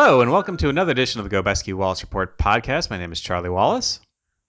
[0.00, 2.88] Hello, and welcome to another edition of the Gobeski Wallace Report podcast.
[2.88, 3.98] My name is Charlie Wallace.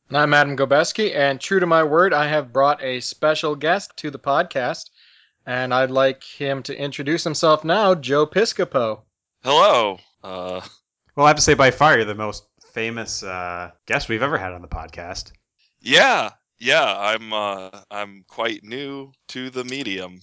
[0.07, 3.97] And I'm Adam Gobeski, and true to my word, I have brought a special guest
[3.97, 4.91] to the podcast,
[5.47, 9.01] and I'd like him to introduce himself now, Joe Piscopo.
[9.43, 9.97] Hello.
[10.23, 10.61] Uh,
[11.15, 14.37] Well, I have to say, by far, you're the most famous uh, guest we've ever
[14.37, 15.31] had on the podcast.
[15.81, 16.29] yeah,
[16.59, 16.95] yeah.
[16.95, 20.21] I'm uh, I'm quite new to the medium.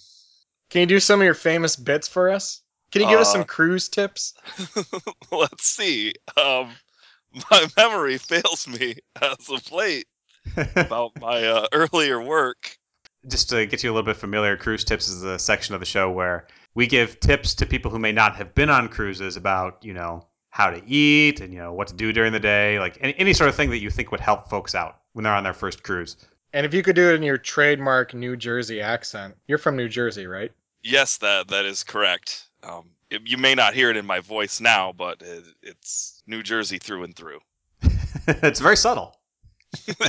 [0.70, 2.62] Can you do some of your famous bits for us?
[2.96, 4.34] Can you give us Uh, some cruise tips?
[5.32, 6.14] Let's see.
[6.36, 6.70] Um,
[7.50, 10.06] my memory fails me as of late
[10.56, 12.76] about my uh, earlier work.
[13.28, 15.86] Just to get you a little bit familiar, Cruise Tips is a section of the
[15.86, 19.84] show where we give tips to people who may not have been on cruises about,
[19.84, 22.96] you know, how to eat and, you know, what to do during the day, like
[23.00, 25.42] any, any sort of thing that you think would help folks out when they're on
[25.42, 26.16] their first cruise.
[26.52, 29.34] And if you could do it in your trademark New Jersey accent.
[29.48, 30.52] You're from New Jersey, right?
[30.82, 32.45] Yes, that that is correct.
[32.68, 36.42] Um, it- you may not hear it in my voice now, but it, it's New
[36.42, 37.38] Jersey through and through.
[38.26, 39.16] it's very subtle.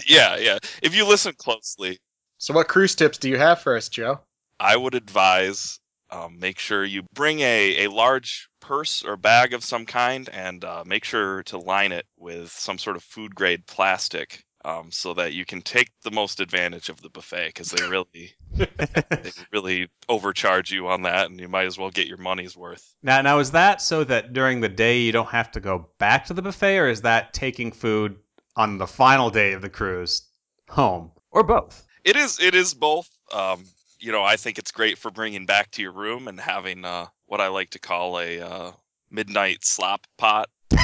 [0.07, 0.57] yeah, yeah.
[0.81, 1.99] If you listen closely,
[2.37, 4.19] So, what cruise tips do you have for us, Joe?
[4.59, 9.63] I would advise um, make sure you bring a, a large purse or bag of
[9.63, 13.65] some kind and uh, make sure to line it with some sort of food grade
[13.67, 17.87] plastic um, so that you can take the most advantage of the buffet because they
[17.87, 22.57] really they really overcharge you on that and you might as well get your money's
[22.57, 22.93] worth.
[23.01, 26.25] Now, now is that so that during the day you don't have to go back
[26.25, 28.17] to the buffet, or is that taking food
[28.57, 30.23] on the final day of the cruise
[30.67, 31.85] home, or both?
[32.03, 33.09] It is it is both.
[33.33, 33.63] Um,
[33.99, 37.05] you know, I think it's great for bringing back to your room and having uh,
[37.25, 38.71] what I like to call a uh,
[39.09, 40.49] midnight slop pot.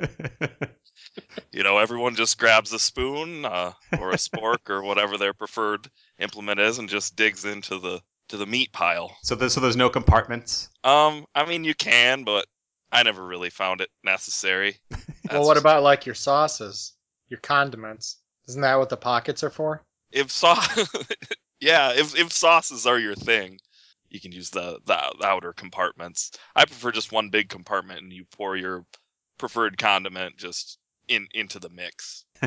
[1.52, 5.88] you know, everyone just grabs a spoon uh, or a spork or whatever their preferred
[6.18, 9.16] implement is, and just digs into the to the meat pile.
[9.22, 10.68] so, there's, so there's no compartments.
[10.84, 12.46] Um, I mean, you can, but
[12.92, 14.76] I never really found it necessary.
[15.30, 16.92] well, what just- about like your sauces,
[17.28, 18.18] your condiments?
[18.48, 19.84] Isn't that what the pockets are for?
[20.12, 20.88] if sauce?
[21.60, 23.58] yeah, if if sauces are your thing,
[24.08, 26.32] you can use the, the the outer compartments.
[26.54, 28.84] I prefer just one big compartment, and you pour your
[29.38, 30.78] preferred condiment just
[31.10, 32.24] in into the mix.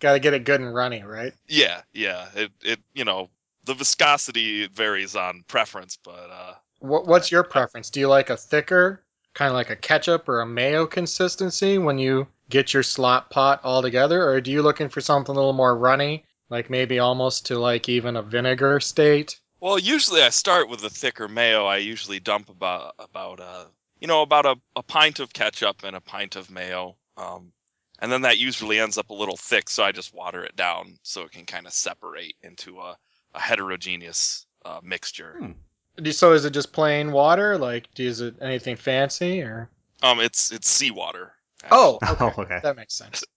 [0.00, 1.32] Got to get it good and runny, right?
[1.48, 2.26] Yeah, yeah.
[2.34, 3.30] It it you know
[3.64, 7.88] the viscosity varies on preference, but uh, What, what's your preference?
[7.88, 9.04] Do you like a thicker,
[9.34, 13.60] kind of like a ketchup or a mayo consistency when you get your slop pot
[13.62, 17.46] all together, or do you looking for something a little more runny, like maybe almost
[17.46, 19.38] to like even a vinegar state?
[19.60, 21.64] well, usually I start with a thicker mayo.
[21.64, 23.66] I usually dump about about uh
[24.02, 26.96] you know about a, a pint of ketchup and a pint of mayo.
[27.16, 27.52] Um,
[28.00, 30.98] and then that usually ends up a little thick, so I just water it down
[31.04, 32.96] so it can kind of separate into a,
[33.32, 35.36] a heterogeneous uh, mixture.
[35.38, 36.10] Hmm.
[36.10, 37.56] So is it just plain water?
[37.58, 39.70] Like, is it anything fancy or?
[40.02, 41.34] Um, it's it's seawater.
[41.70, 42.60] Oh, Oh, okay, okay.
[42.62, 43.24] that makes sense.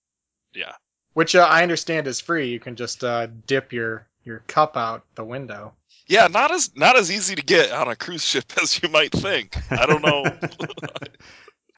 [0.54, 0.72] Yeah.
[1.12, 2.48] Which uh, I understand is free.
[2.48, 5.74] You can just uh, dip your your cup out the window.
[6.08, 9.12] Yeah, not as not as easy to get on a cruise ship as you might
[9.12, 9.56] think.
[9.70, 10.24] I don't know.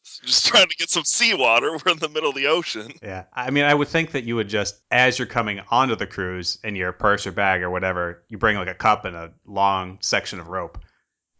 [0.24, 1.72] just trying to get some seawater.
[1.72, 2.92] We're in the middle of the ocean.
[3.02, 6.06] Yeah, I mean, I would think that you would just, as you're coming onto the
[6.06, 9.32] cruise in your purse or bag or whatever, you bring like a cup and a
[9.46, 10.78] long section of rope.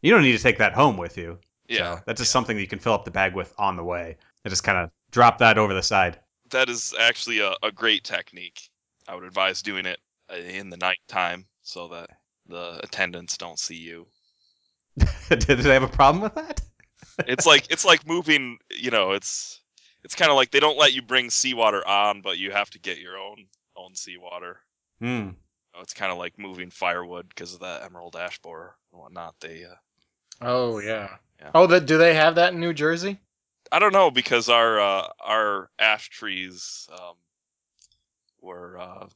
[0.02, 1.38] You don't need to take that home with you.
[1.68, 3.84] Yeah, So that's just something that you can fill up the bag with on the
[3.84, 4.16] way.
[4.44, 6.18] And just kind of drop that over the side.
[6.50, 8.70] that is actually a, a great technique.
[9.06, 9.98] I would advise doing it
[10.32, 12.10] uh, in the nighttime so that
[12.48, 14.06] the attendants don't see you.
[15.28, 16.60] Did they have a problem with that?
[17.26, 18.58] It's like it's like moving.
[18.70, 19.60] You know, it's
[20.04, 22.78] it's kind of like they don't let you bring seawater on, but you have to
[22.78, 24.60] get your own own seawater.
[25.00, 25.06] Hmm.
[25.06, 25.34] You
[25.80, 29.34] It's kind of like moving firewood because of that emerald ash borer and whatnot.
[29.40, 29.74] They, uh,
[30.40, 31.16] Oh yeah.
[31.40, 31.50] Yeah.
[31.54, 33.18] Oh, that do they have that in New Jersey?
[33.70, 37.14] I don't know because our uh, our ash trees um,
[38.40, 39.06] were, uh,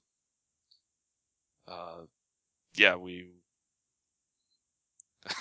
[1.69, 2.01] uh,
[2.75, 3.29] yeah, we.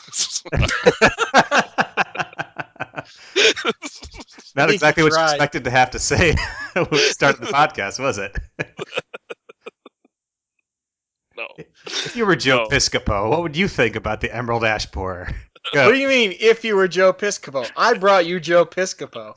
[4.55, 5.31] Not exactly what you tried.
[5.35, 6.35] expected to have to say
[6.73, 8.35] when we the podcast, was it?
[11.37, 11.47] no.
[11.85, 12.67] If you were Joe No.
[12.67, 15.33] Piscopo, what would you think about the Emerald Ash Borer?
[15.73, 16.33] What do you mean?
[16.39, 19.35] If you were Joe Piscopo, I brought you Joe Piscopo.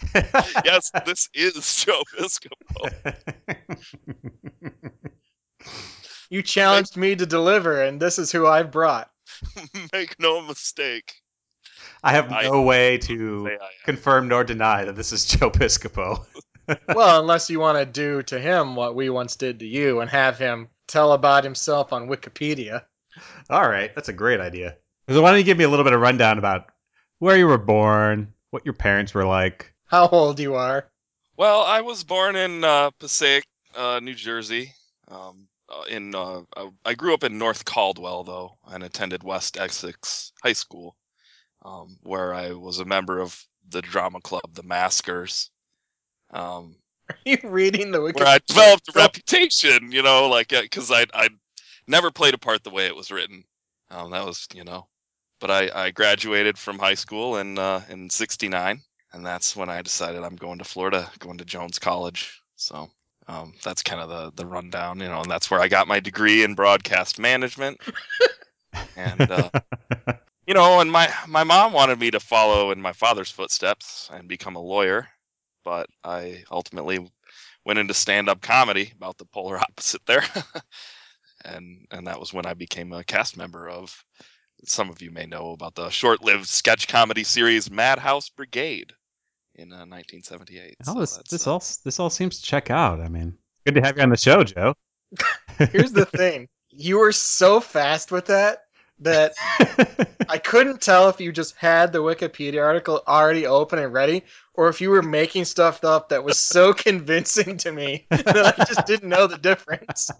[0.64, 3.14] Yes, this is Joe Piscopo.
[6.30, 9.10] You challenged me to deliver, and this is who I've brought.
[9.92, 11.14] Make no mistake.
[12.02, 15.50] I have I- no way to Say I confirm nor deny that this is Joe
[15.50, 16.26] Piscopo.
[16.94, 20.08] Well, unless you want to do to him what we once did to you and
[20.08, 22.84] have him tell about himself on Wikipedia.
[23.50, 24.78] All right, that's a great idea.
[25.10, 26.70] So why don't you give me a little bit of rundown about
[27.18, 29.74] where you were born, what your parents were like.
[29.84, 30.88] How old you are?
[31.36, 33.44] Well, I was born in uh, Passaic,
[33.76, 34.72] uh, New Jersey.
[35.08, 35.48] Um,
[35.88, 40.52] in uh, I- I grew up in North Caldwell though, and attended West Essex High
[40.52, 40.96] School,
[41.64, 45.50] um, where I was a member of the drama club, the Maskers.
[46.30, 46.76] Um,
[47.10, 51.28] Are you reading the where I developed a reputation, you know, like because I I
[51.86, 53.44] never played a part the way it was written.
[53.90, 54.88] Um, that was you know,
[55.40, 58.80] but I I graduated from high school in uh, in '69,
[59.12, 62.40] and that's when I decided I'm going to Florida, going to Jones College.
[62.56, 62.90] So
[63.26, 66.00] um, that's kind of the the rundown, you know, and that's where I got my
[66.00, 67.80] degree in broadcast management.
[68.96, 69.50] and uh,
[70.46, 74.28] you know, and my my mom wanted me to follow in my father's footsteps and
[74.28, 75.08] become a lawyer,
[75.64, 77.10] but I ultimately
[77.64, 80.24] went into stand-up comedy, about the polar opposite there.
[81.44, 84.04] and and that was when I became a cast member of
[84.66, 88.92] some of you may know about the short-lived sketch comedy series Madhouse Brigade
[89.56, 90.76] in uh, 1978.
[90.86, 93.00] Oh, So this this uh, all this all seems to check out.
[93.00, 94.74] I mean, good to have you on the show, Joe.
[95.58, 96.48] Here's the thing.
[96.70, 98.64] You were so fast with that
[99.00, 99.34] that
[100.28, 104.24] I couldn't tell if you just had the Wikipedia article already open and ready,
[104.54, 108.64] or if you were making stuff up that was so convincing to me that I
[108.64, 110.10] just didn't know the difference.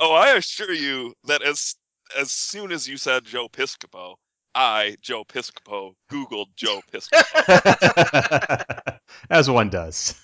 [0.00, 1.76] oh, I assure you that as
[2.18, 4.16] as soon as you said Joe Piscopo,
[4.54, 8.64] I, Joe Piscopo, Googled Joe Piscopo.
[9.30, 10.20] As one does.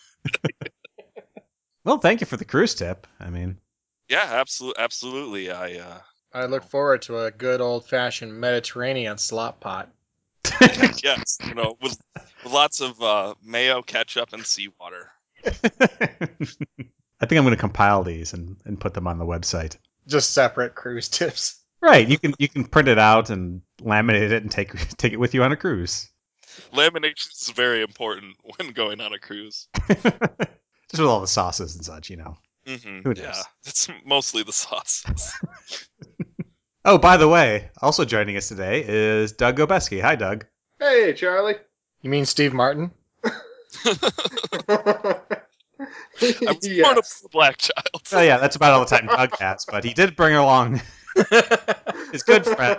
[1.84, 3.06] well, thank you for the cruise tip.
[3.20, 3.58] I mean,
[4.08, 5.50] yeah, absolutely, absolutely.
[5.50, 5.98] I uh,
[6.32, 9.90] I look forward to a good old fashioned Mediterranean slop pot.
[11.02, 11.98] yes, you know, with,
[12.44, 15.10] with lots of uh, mayo, ketchup, and seawater.
[15.44, 15.50] I
[17.26, 19.76] think I'm going to compile these and, and put them on the website.
[20.06, 21.60] Just separate cruise tips.
[21.80, 25.20] Right, you can you can print it out and laminate it and take take it
[25.20, 26.08] with you on a cruise.
[26.72, 29.68] Lamination is very important when going on a cruise.
[29.88, 32.36] Just with all the sauces and such, you know.
[32.66, 33.44] hmm Who Yeah, knows?
[33.64, 35.32] it's mostly the sauces.
[36.84, 40.00] Oh, by the way, also joining us today is Doug Gobeski.
[40.00, 40.46] Hi, Doug.
[40.78, 41.56] Hey, Charlie.
[42.02, 42.92] You mean Steve Martin?
[43.84, 45.18] I
[46.46, 46.86] was yes.
[46.86, 48.02] born a black child.
[48.12, 50.80] Oh yeah, that's about all the time Doug has, but he did bring along
[52.12, 52.78] his good friend,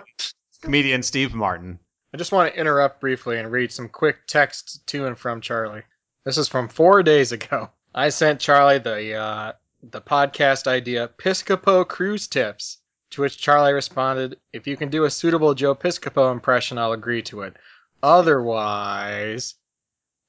[0.61, 1.79] comedian Steve Martin.
[2.13, 5.83] I just want to interrupt briefly and read some quick texts to and from Charlie.
[6.23, 7.69] This is from four days ago.
[7.93, 12.77] I sent Charlie the uh, the podcast idea Piscopo Cruise Tips,
[13.11, 17.21] to which Charlie responded, "If you can do a suitable Joe Piscopo impression, I'll agree
[17.23, 17.55] to it.
[18.01, 19.55] Otherwise,"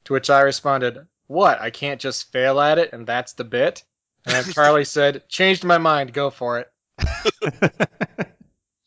[0.04, 1.60] to which I responded, "What?
[1.60, 3.84] I can't just fail at it, and that's the bit."
[4.24, 6.12] And Charlie said, "Changed my mind.
[6.12, 6.72] Go for it."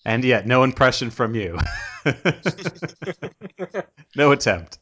[0.05, 1.57] and yet, no impression from you.
[4.15, 4.79] no attempt.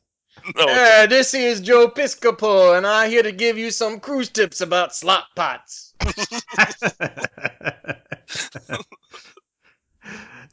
[0.55, 4.61] No, Uh, this is Joe Piscopo, and I'm here to give you some cruise tips
[4.61, 5.93] about slop pots.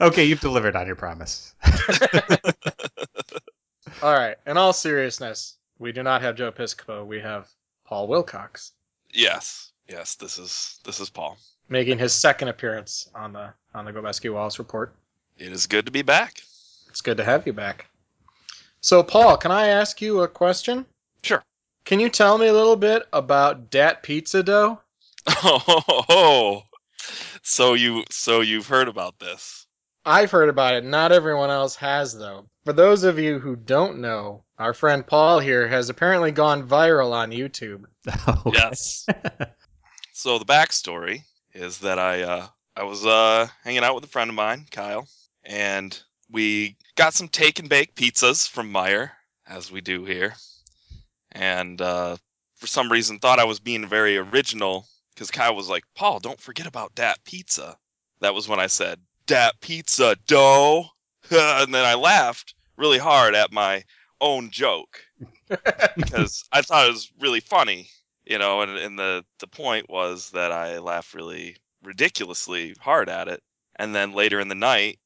[0.00, 1.54] okay, you've delivered on your promise.
[4.02, 4.36] All right.
[4.46, 7.06] In all seriousness, we do not have Joe Piscopo.
[7.06, 7.48] We have
[7.86, 8.72] Paul Wilcox
[9.16, 10.14] yes, yes.
[10.16, 11.36] This is this is Paul.
[11.68, 14.94] Making his second appearance on the on the Gobeski Wallace Report.
[15.36, 16.40] It is good to be back.
[16.88, 17.86] It's good to have you back.
[18.80, 20.86] So, Paul, can I ask you a question?
[21.22, 21.42] Sure.
[21.84, 24.80] Can you tell me a little bit about Dat Pizza Dough?
[25.28, 26.62] Oh,
[27.42, 29.66] so you so you've heard about this?
[30.04, 30.84] I've heard about it.
[30.84, 32.46] Not everyone else has, though.
[32.64, 37.12] For those of you who don't know, our friend Paul here has apparently gone viral
[37.12, 37.84] on YouTube.
[38.46, 38.50] Okay.
[38.54, 39.06] Yes.
[40.12, 41.22] So the backstory
[41.56, 42.46] is that I uh,
[42.76, 45.08] I was uh, hanging out with a friend of mine, Kyle,
[45.44, 45.98] and
[46.30, 49.10] we got some take and bake pizzas from Meijer,
[49.48, 50.34] as we do here,
[51.32, 52.16] and uh,
[52.56, 56.40] for some reason thought I was being very original because Kyle was like, "Paul, don't
[56.40, 57.76] forget about Dat Pizza."
[58.20, 60.86] That was when I said Dat Pizza dough,
[61.30, 63.82] and then I laughed really hard at my
[64.20, 65.00] own joke
[65.96, 67.88] because I thought it was really funny
[68.26, 73.28] you know and, and the the point was that i laughed really ridiculously hard at
[73.28, 73.42] it
[73.76, 74.98] and then later in the night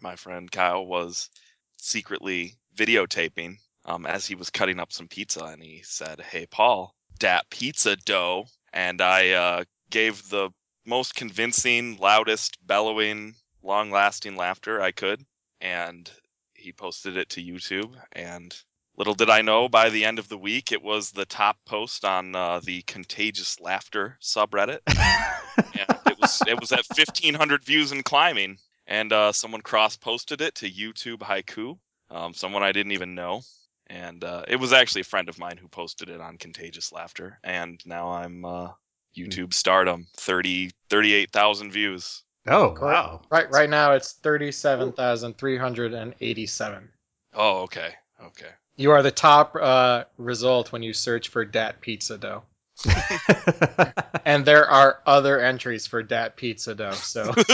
[0.00, 1.30] my friend kyle was
[1.78, 3.56] secretly videotaping
[3.86, 7.96] um, as he was cutting up some pizza and he said hey paul dat pizza
[7.96, 10.50] dough and i uh, gave the
[10.84, 15.24] most convincing loudest bellowing long lasting laughter i could
[15.60, 16.10] and
[16.54, 18.62] he posted it to youtube and
[18.98, 22.04] Little did I know, by the end of the week, it was the top post
[22.04, 24.78] on uh, the Contagious Laughter subreddit.
[24.86, 28.58] and it was it was at 1,500 views and climbing.
[28.86, 31.76] And uh, someone cross posted it to YouTube Haiku,
[32.10, 33.42] um, someone I didn't even know,
[33.88, 37.40] and uh, it was actually a friend of mine who posted it on Contagious Laughter,
[37.42, 38.68] and now I'm uh,
[39.16, 42.22] YouTube stardom, 30, 38,000 views.
[42.46, 42.80] Oh Correct.
[42.80, 43.22] wow!
[43.28, 46.88] Right, right now it's thirty-seven thousand three hundred and eighty-seven.
[47.34, 47.90] Oh, okay,
[48.22, 48.50] okay.
[48.76, 52.44] You are the top uh, result when you search for Dat Pizza Dough,
[54.24, 56.92] and there are other entries for Dat Pizza Dough.
[56.92, 57.32] So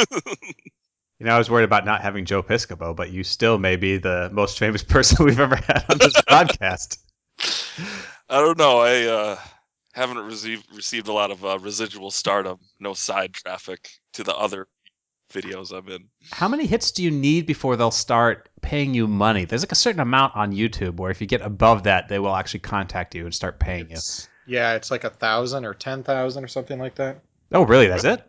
[1.23, 3.97] You know, I was worried about not having Joe Piscopo, but you still may be
[3.97, 6.99] the most famous person we've ever had on this podcast.
[8.29, 8.81] I don't know.
[8.81, 9.39] I uh,
[9.93, 12.59] haven't received received a lot of uh, residual stardom.
[12.81, 14.67] No side traffic to the other
[15.33, 16.05] videos I'm in.
[16.31, 19.45] How many hits do you need before they'll start paying you money?
[19.45, 22.35] There's like a certain amount on YouTube where if you get above that, they will
[22.35, 23.97] actually contact you and start paying you.
[24.47, 27.21] yeah, it's like a thousand or ten thousand or something like that.
[27.53, 27.87] Oh, really?
[27.89, 28.23] That's it?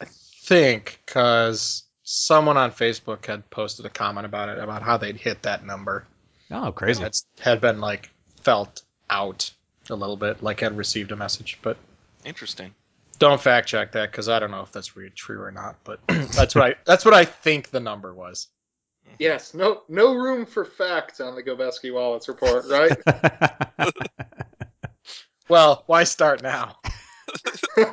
[0.00, 5.16] I think because someone on Facebook had posted a comment about it about how they'd
[5.16, 6.06] hit that number.
[6.50, 7.02] Oh, crazy.
[7.04, 8.10] It's had been like
[8.42, 9.50] felt out
[9.90, 11.76] a little bit, like had received a message, but
[12.24, 12.74] Interesting.
[13.18, 15.76] Don't fact check that because I don't know if that's really true or not.
[15.84, 18.48] But that's what I that's what I think the number was.
[19.18, 22.96] Yes, no no room for facts on the Gobeski Wallace report, right?
[25.48, 26.76] well, why start now?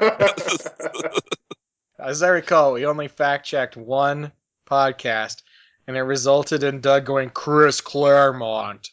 [2.00, 4.32] As I recall, we only fact checked one
[4.70, 5.41] podcast,
[5.88, 8.89] and it resulted in Doug going Chris Claremont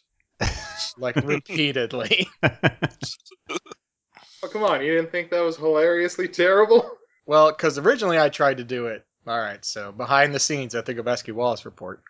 [0.97, 2.29] like repeatedly.
[4.43, 4.83] Oh, come on.
[4.83, 6.97] You didn't think that was hilariously terrible?
[7.25, 9.05] Well, because originally I tried to do it.
[9.25, 12.03] All right, so behind the scenes at the Gobeski Wallace report.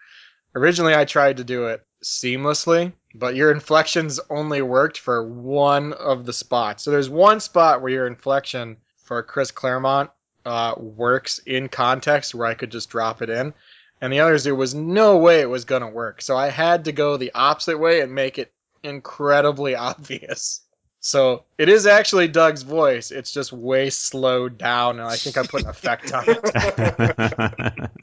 [0.56, 6.26] Originally, I tried to do it seamlessly, but your inflections only worked for one of
[6.26, 6.84] the spots.
[6.84, 10.10] So there's one spot where your inflection for Chris Claremont
[10.46, 13.54] uh, works in context where I could just drop it in.
[14.02, 16.22] And the others, there was no way it was going to work.
[16.24, 18.52] So I had to go the opposite way and make it
[18.84, 20.62] incredibly obvious.
[21.06, 23.12] So it is actually Doug's voice.
[23.12, 27.90] It's just way slowed down, and I think I put an effect on it.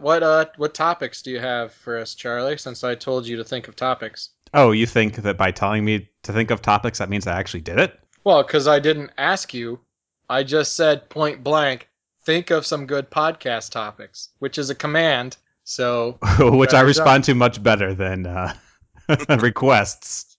[0.00, 2.56] What uh, what topics do you have for us, Charlie?
[2.56, 4.30] Since I told you to think of topics.
[4.54, 7.62] oh, you think that by telling me to think of topics, that means I actually
[7.62, 7.98] did it?
[8.24, 9.80] Well, because I didn't ask you,
[10.28, 11.88] I just said point blank,
[12.24, 15.36] think of some good podcast topics, which is a command.
[15.64, 18.54] So Which I respond to much better than uh,
[19.40, 20.36] requests.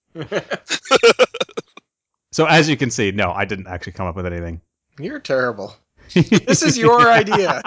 [2.31, 4.61] So as you can see, no, I didn't actually come up with anything.
[4.99, 5.75] you're terrible.
[6.13, 7.61] This is your idea.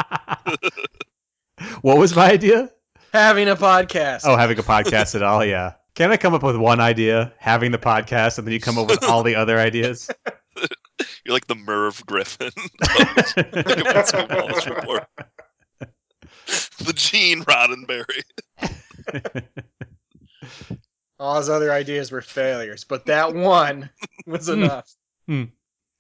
[1.83, 2.71] what was my idea?
[3.13, 4.23] Having a podcast.
[4.25, 5.45] Oh, having a podcast at all?
[5.45, 5.75] Yeah.
[5.95, 8.89] Can I come up with one idea, having the podcast, and then you come up
[8.89, 10.11] with all the other ideas?
[11.25, 12.51] You're like the Merv Griffin.
[12.83, 14.27] Gobeski
[16.79, 18.23] The Gene Roddenberry.
[21.23, 23.89] All his other ideas were failures, but that one
[24.27, 24.65] was Hmm.
[24.65, 24.93] enough.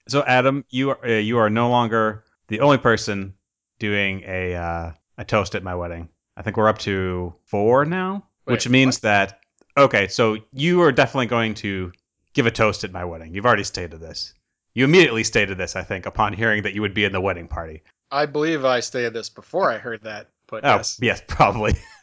[0.08, 3.34] so, Adam, you are uh, you are no longer the only person
[3.78, 6.08] doing a uh, a toast at my wedding.
[6.36, 9.38] I think we're up to four now, which Wait, means that
[9.76, 10.08] okay.
[10.08, 11.92] So you are definitely going to
[12.32, 13.32] give a toast at my wedding.
[13.34, 14.34] You've already stated this.
[14.74, 17.46] You immediately stated this, I think, upon hearing that you would be in the wedding
[17.46, 17.82] party.
[18.10, 20.98] I believe I stated this before I heard that, but Oh, yes.
[21.00, 21.74] yes, probably.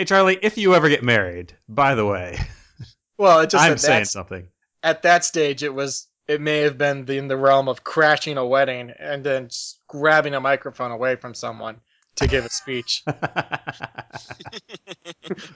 [0.00, 2.38] hey, Charlie, if you ever get married, by the way,
[3.18, 4.48] Well, it just I'm saying something.
[4.82, 8.38] at that stage, it was it may have been the, in the realm of crashing
[8.38, 9.50] a wedding and then
[9.88, 11.82] grabbing a microphone away from someone
[12.16, 13.02] to give a speech,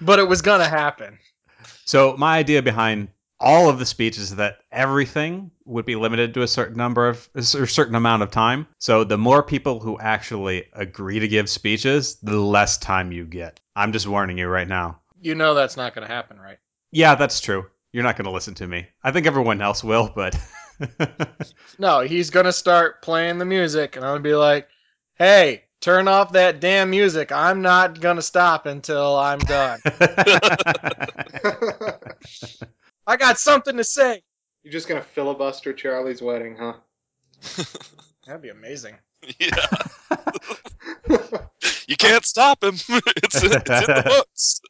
[0.03, 1.19] but it was gonna happen.
[1.87, 3.09] so my idea behind
[3.41, 7.43] all of the speeches that everything would be limited to a certain number of a
[7.43, 8.67] certain amount of time.
[8.79, 13.61] So the more people who actually agree to give speeches, the less time you get.
[13.77, 15.01] I'm just warning you right now.
[15.21, 16.59] You know that's not gonna happen, right?
[16.93, 17.67] Yeah, that's true.
[17.93, 18.89] You're not going to listen to me.
[19.05, 20.37] I think everyone else will, but
[21.79, 24.69] No, he's gonna start playing the music, and I'm gonna be like,
[25.15, 27.33] "Hey, turn off that damn music!
[27.33, 29.81] I'm not gonna stop until I'm done.
[33.07, 34.23] I got something to say."
[34.63, 36.75] You're just gonna filibuster Charlie's wedding, huh?
[38.27, 38.97] That'd be amazing.
[39.39, 39.51] yeah.
[41.87, 42.75] You can't stop him.
[42.89, 44.61] it's, in, it's in the books.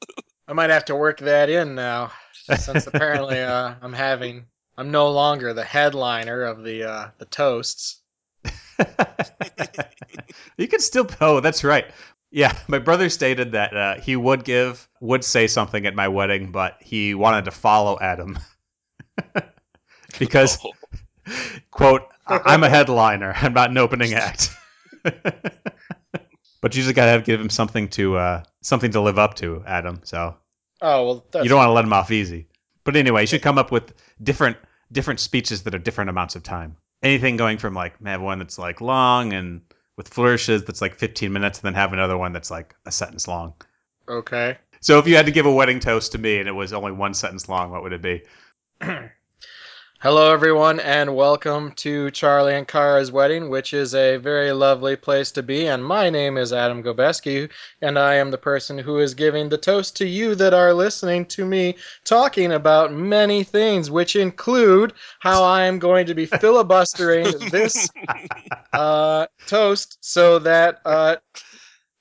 [0.49, 2.11] I might have to work that in now,
[2.59, 8.01] since apparently uh, I'm having I'm no longer the headliner of the uh, the toasts.
[10.57, 11.09] you can still.
[11.21, 11.87] Oh, that's right.
[12.35, 16.51] Yeah, my brother stated that uh, he would give, would say something at my wedding,
[16.51, 18.37] but he wanted to follow Adam
[20.19, 20.73] because, Oh,
[21.71, 23.33] quote, "I- "I'm a headliner.
[23.35, 24.51] I'm not an opening act."
[25.05, 30.01] but you just gotta give him something to uh, something to live up to, Adam.
[30.03, 30.37] So
[30.81, 32.49] Oh well, that's you don't want to let him off easy.
[32.83, 34.57] But anyway, you should come up with different
[34.91, 36.79] different speeches that are different amounts of time.
[37.01, 39.61] Anything going from like have one that's like long and
[39.97, 43.29] with flourishes that's like 15 minutes, and then have another one that's like a sentence
[43.29, 43.55] long.
[44.09, 44.59] okay.
[44.81, 46.93] So if you had to give a wedding toast to me and it was only
[46.93, 48.23] one sentence long, what would it be?
[50.05, 55.33] Hello, everyone, and welcome to Charlie and Kara's wedding, which is a very lovely place
[55.33, 55.67] to be.
[55.67, 57.49] And my name is Adam Gobeski,
[57.81, 61.25] and I am the person who is giving the toast to you that are listening
[61.29, 67.25] to me talking about many things, which include how I am going to be filibustering
[67.51, 67.89] this
[68.75, 71.17] uh, toast so that uh,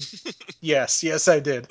[0.60, 1.68] yes, yes, I did.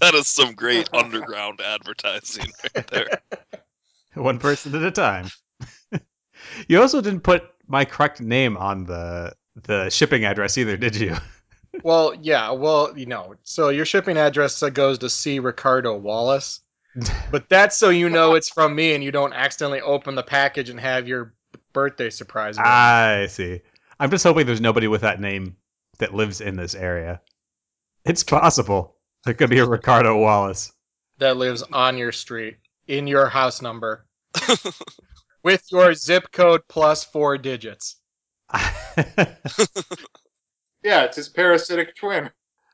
[0.00, 3.08] That is some great underground advertising right there.
[4.14, 5.28] One person at a time.
[6.68, 11.16] you also didn't put my correct name on the the shipping address either, did you?
[11.82, 15.38] Well, yeah, well, you know, so your shipping address goes to C.
[15.38, 16.60] Ricardo Wallace,
[17.30, 20.68] but that's so you know it's from me and you don't accidentally open the package
[20.68, 21.34] and have your
[21.72, 22.58] birthday surprise.
[22.58, 22.70] waiting.
[22.70, 23.60] I see.
[23.98, 25.56] I'm just hoping there's nobody with that name
[25.98, 27.20] that lives in this area.
[28.04, 28.96] It's possible.
[29.24, 30.72] There could be a Ricardo Wallace.
[31.18, 32.56] that lives on your street
[32.88, 34.04] in your house number
[35.44, 37.96] with your zip code plus four digits.
[40.82, 42.30] yeah, it's his parasitic twin.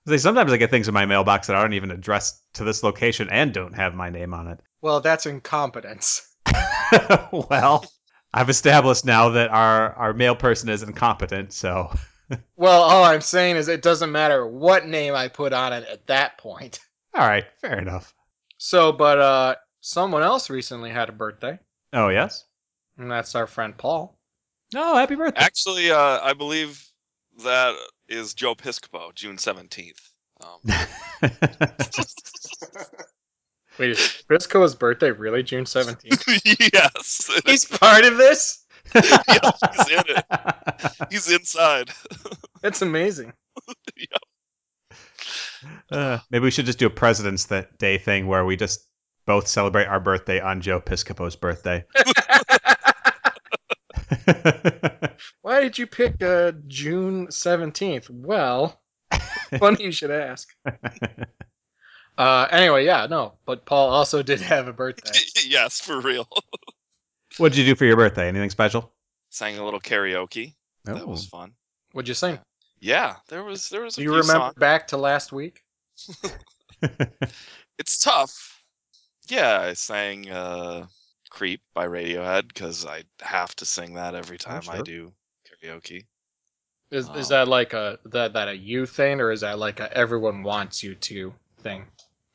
[0.07, 3.29] Say, sometimes I get things in my mailbox that aren't even addressed to this location
[3.31, 4.59] and don't have my name on it.
[4.81, 6.27] Well, that's incompetence.
[7.33, 7.85] well,
[8.33, 11.93] I've established now that our, our mail person is incompetent, so
[12.57, 16.07] Well, all I'm saying is it doesn't matter what name I put on it at
[16.07, 16.79] that point.
[17.15, 18.15] all right, fair enough.
[18.59, 21.59] So, but uh, someone else recently had a birthday,
[21.93, 22.45] Oh yes.
[22.99, 24.19] and that's our friend Paul.
[24.75, 25.41] Oh, happy birthday!
[25.41, 26.85] Actually, uh, I believe
[27.45, 27.75] that
[28.09, 30.01] is Joe Piscopo, June 17th.
[30.41, 30.61] Um,
[33.79, 36.73] Wait, is Briscoe's birthday really June 17th?
[36.73, 38.65] yes, He's part of this?
[38.95, 39.01] yeah,
[39.73, 40.25] he's in it.
[41.11, 41.91] He's inside.
[42.63, 43.33] That's amazing.
[45.91, 47.47] Uh, maybe we should just do a President's
[47.79, 48.81] Day thing where we just
[49.27, 51.85] both celebrate our birthday on Joe Piscopo's birthday.
[55.43, 58.11] Why did you pick uh, June 17th?
[58.11, 58.81] Well,
[59.59, 60.49] funny you should ask.
[62.17, 65.21] Uh, anyway, yeah, no, but Paul also did have a birthday.
[65.47, 66.29] yes, for real.
[67.37, 68.27] What'd you do for your birthday?
[68.27, 68.93] Anything special?
[69.31, 70.55] Sang a little karaoke.
[70.85, 71.07] That Oh.
[71.07, 71.53] was fun.
[71.93, 72.41] What'd you sing?
[72.81, 74.55] Yeah, there was there was a Do you few remember songs.
[74.57, 75.63] back to last week?
[77.79, 78.65] It's tough.
[79.29, 80.87] Yeah, I sang uh,
[81.29, 85.13] "Creep" by Radiohead because I have to sing that every time I do
[85.47, 86.07] karaoke.
[86.91, 87.29] Is is Oh.
[87.31, 90.83] that like a that that a you thing, or is that like a everyone wants
[90.83, 91.87] you to thing?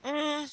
[0.03, 0.51] Mm,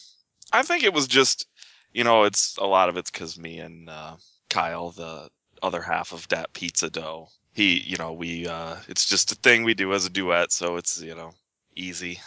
[0.52, 1.46] I think it was just,
[1.92, 4.16] you know, it's a lot of it's because me and uh,
[4.48, 5.28] Kyle, the
[5.62, 9.64] other half of that pizza dough, he, you know, we, uh, it's just a thing
[9.64, 11.32] we do as a duet, so it's, you know,
[11.76, 12.20] easy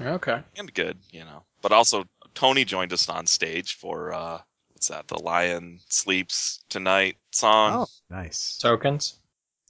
[0.00, 0.40] Okay.
[0.56, 1.42] and good, you know.
[1.62, 4.40] But also, Tony joined us on stage for, uh,
[4.78, 7.72] what's that, the Lion Sleeps Tonight song.
[7.74, 8.56] Oh, nice.
[8.58, 9.18] Tokens.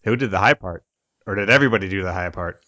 [0.05, 0.85] Who did the high part?
[1.27, 2.61] Or did everybody do the high part?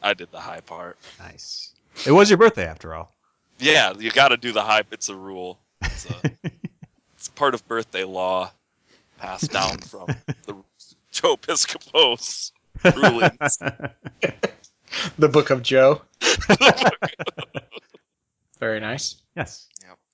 [0.00, 0.96] I did the high part.
[1.18, 1.74] Nice.
[2.06, 3.12] It was your birthday after all.
[3.58, 4.82] Yeah, you got to do the high.
[4.92, 5.58] It's a rule.
[5.82, 6.14] It's, a,
[7.16, 8.52] it's part of birthday law
[9.18, 10.06] passed down from
[10.46, 10.54] the
[11.10, 12.52] Joe Piscopos
[12.94, 13.58] rulings.
[15.16, 16.02] The Book of Joe.
[18.60, 19.16] Very nice.
[19.34, 19.66] yes.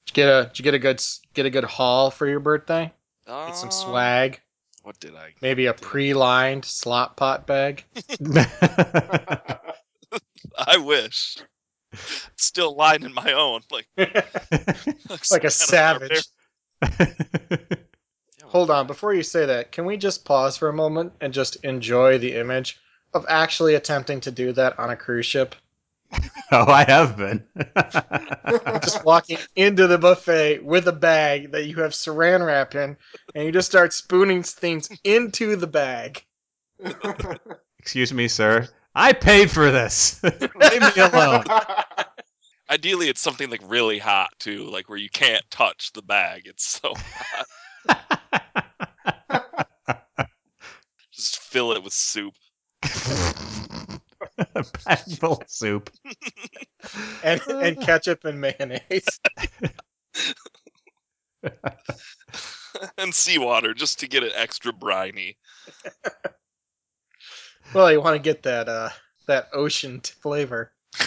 [0.09, 1.03] Did you get a did you get a good
[1.35, 2.93] get a good haul for your birthday?
[3.27, 4.41] Get some Um, swag.
[4.83, 5.35] What did I?
[5.43, 7.85] Maybe a pre-lined slot pot bag.
[10.57, 11.37] I wish.
[12.37, 13.87] Still lining my own, like
[15.31, 16.25] like a savage.
[18.45, 21.57] Hold on, before you say that, can we just pause for a moment and just
[21.65, 22.81] enjoy the image
[23.13, 25.55] of actually attempting to do that on a cruise ship?
[26.53, 27.45] oh, I have been.
[28.83, 32.97] Just walking into the buffet with a bag that you have saran wrap in,
[33.35, 36.25] and you just start spooning things into the bag.
[37.79, 38.69] Excuse me, sir.
[38.95, 40.23] I paid for this.
[40.23, 41.45] Leave me alone.
[42.71, 46.43] Ideally, it's something like really hot too, like where you can't touch the bag.
[46.47, 47.47] It's so hot.
[51.13, 52.35] just fill it with soup.
[54.85, 55.91] Bag full of soup.
[57.23, 59.21] And, and ketchup and mayonnaise.
[62.99, 65.37] and seawater just to get it extra briny.
[67.75, 68.91] Well, you want to get that uh
[69.27, 70.73] that ocean t- flavor.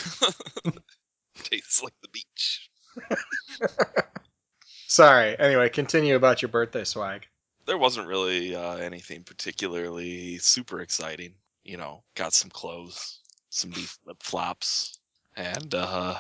[1.44, 2.70] Tastes like the beach.
[4.88, 5.38] Sorry.
[5.39, 7.26] Anyway, continue about your birthday swag.
[7.65, 11.34] There wasn't really uh, anything particularly super exciting.
[11.63, 13.20] You know, got some clothes,
[13.52, 14.98] some new flip flops,
[15.36, 16.18] and uh,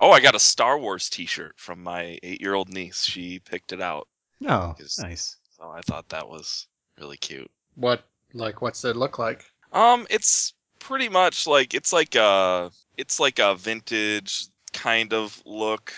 [0.00, 3.02] oh, I got a Star Wars T-shirt from my eight-year-old niece.
[3.04, 4.06] She picked it out,
[4.46, 5.36] Oh, Is- nice.
[5.56, 6.66] so I thought that was
[7.00, 7.50] really cute.
[7.76, 9.44] What like what's it look like?
[9.72, 15.92] Um, it's pretty much like it's like a it's like a vintage kind of look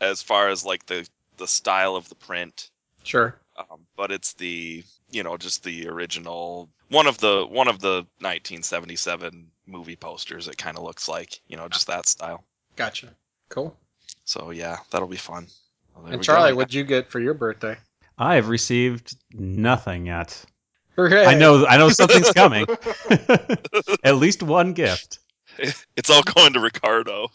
[0.00, 2.70] as far as like the the style of the print.
[3.04, 3.40] Sure.
[3.56, 4.82] Um, but it's the
[5.14, 10.48] you know just the original one of the one of the 1977 movie posters.
[10.48, 12.44] It kind of looks like you know just that style.
[12.76, 13.08] Gotcha.
[13.48, 13.76] Cool.
[14.24, 15.46] So yeah, that'll be fun.
[15.96, 16.56] Oh, well, And Charlie, go.
[16.56, 17.76] what'd you get for your birthday?
[18.18, 20.44] I have received nothing yet.
[20.96, 21.24] Hooray!
[21.26, 21.66] I know.
[21.66, 22.66] I know something's coming.
[24.04, 25.18] At least one gift.
[25.96, 27.28] it's all going to Ricardo.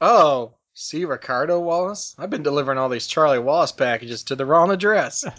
[0.00, 2.14] oh, see Ricardo Wallace?
[2.18, 5.24] I've been delivering all these Charlie Wallace packages to the wrong address.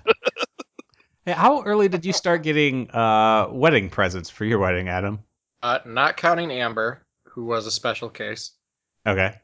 [1.24, 5.20] Hey, how early did you start getting uh, wedding presents for your wedding, Adam?
[5.62, 8.54] Uh, not counting Amber, who was a special case,
[9.06, 9.36] Okay.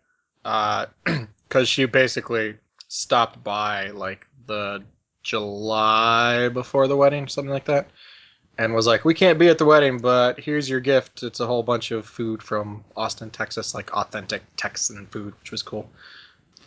[0.43, 2.56] because she basically
[2.88, 4.84] stopped by like the
[5.21, 7.91] July before the wedding, something like that,
[8.58, 11.24] and was like, "We can't be at the wedding, but here's your gift.
[11.24, 15.62] It's a whole bunch of food from Austin, Texas, like authentic Texan food, which was
[15.62, 15.89] cool."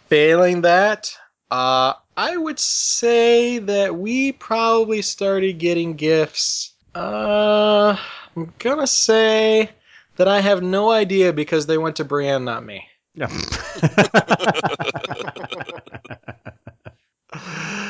[0.08, 1.16] Failing that,
[1.50, 6.72] uh, I would say that we probably started getting gifts.
[6.94, 7.96] Uh,
[8.36, 9.70] I'm gonna say
[10.16, 12.86] that I have no idea because they went to Brienne, not me.
[13.14, 13.28] Yeah.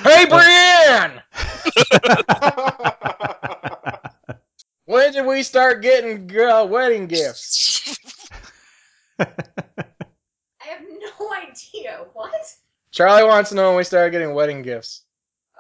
[0.03, 1.23] Hey, Brienne!
[4.91, 7.97] When did we start getting uh, wedding gifts?
[9.21, 9.25] I
[10.59, 12.07] have no idea.
[12.13, 12.33] What?
[12.91, 15.03] Charlie wants to know when we started getting wedding gifts.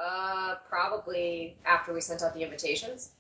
[0.03, 3.11] Uh, probably after we sent out the invitations.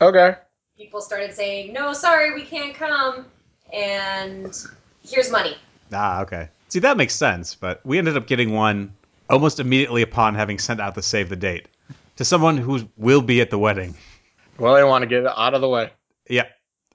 [0.00, 0.36] Okay.
[0.76, 3.26] People started saying, no, sorry, we can't come.
[3.72, 4.56] And
[5.02, 5.56] here's money.
[5.92, 6.50] ah, okay.
[6.68, 8.94] See, that makes sense, but we ended up getting one
[9.28, 11.68] almost immediately upon having sent out the save the date
[12.16, 13.94] to someone who will be at the wedding.
[14.58, 15.90] Well, they want to get it out of the way.
[16.28, 16.46] Yeah.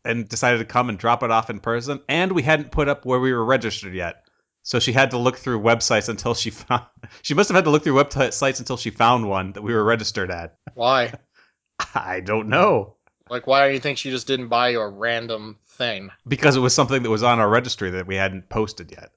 [0.05, 2.01] And decided to come and drop it off in person.
[2.09, 4.25] And we hadn't put up where we were registered yet.
[4.63, 6.83] So she had to look through websites until she found.
[7.21, 9.83] She must have had to look through websites until she found one that we were
[9.83, 10.57] registered at.
[10.73, 11.13] Why?
[11.95, 12.95] I don't know.
[13.29, 16.11] Like, why do you think she just didn't buy you a random thing?
[16.27, 19.11] Because it was something that was on our registry that we hadn't posted yet.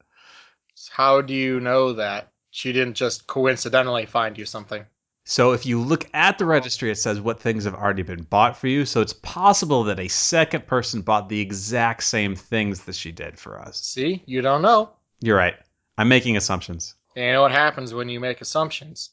[0.91, 4.83] How do you know that she didn't just coincidentally find you something?
[5.25, 8.57] So if you look at the registry, it says what things have already been bought
[8.57, 8.87] for you.
[8.87, 13.39] So it's possible that a second person bought the exact same things that she did
[13.39, 13.83] for us.
[13.83, 14.89] See, you don't know.
[15.21, 15.57] You're right.
[15.99, 16.95] I'm making assumptions.
[17.15, 19.11] And you know what happens when you make assumptions?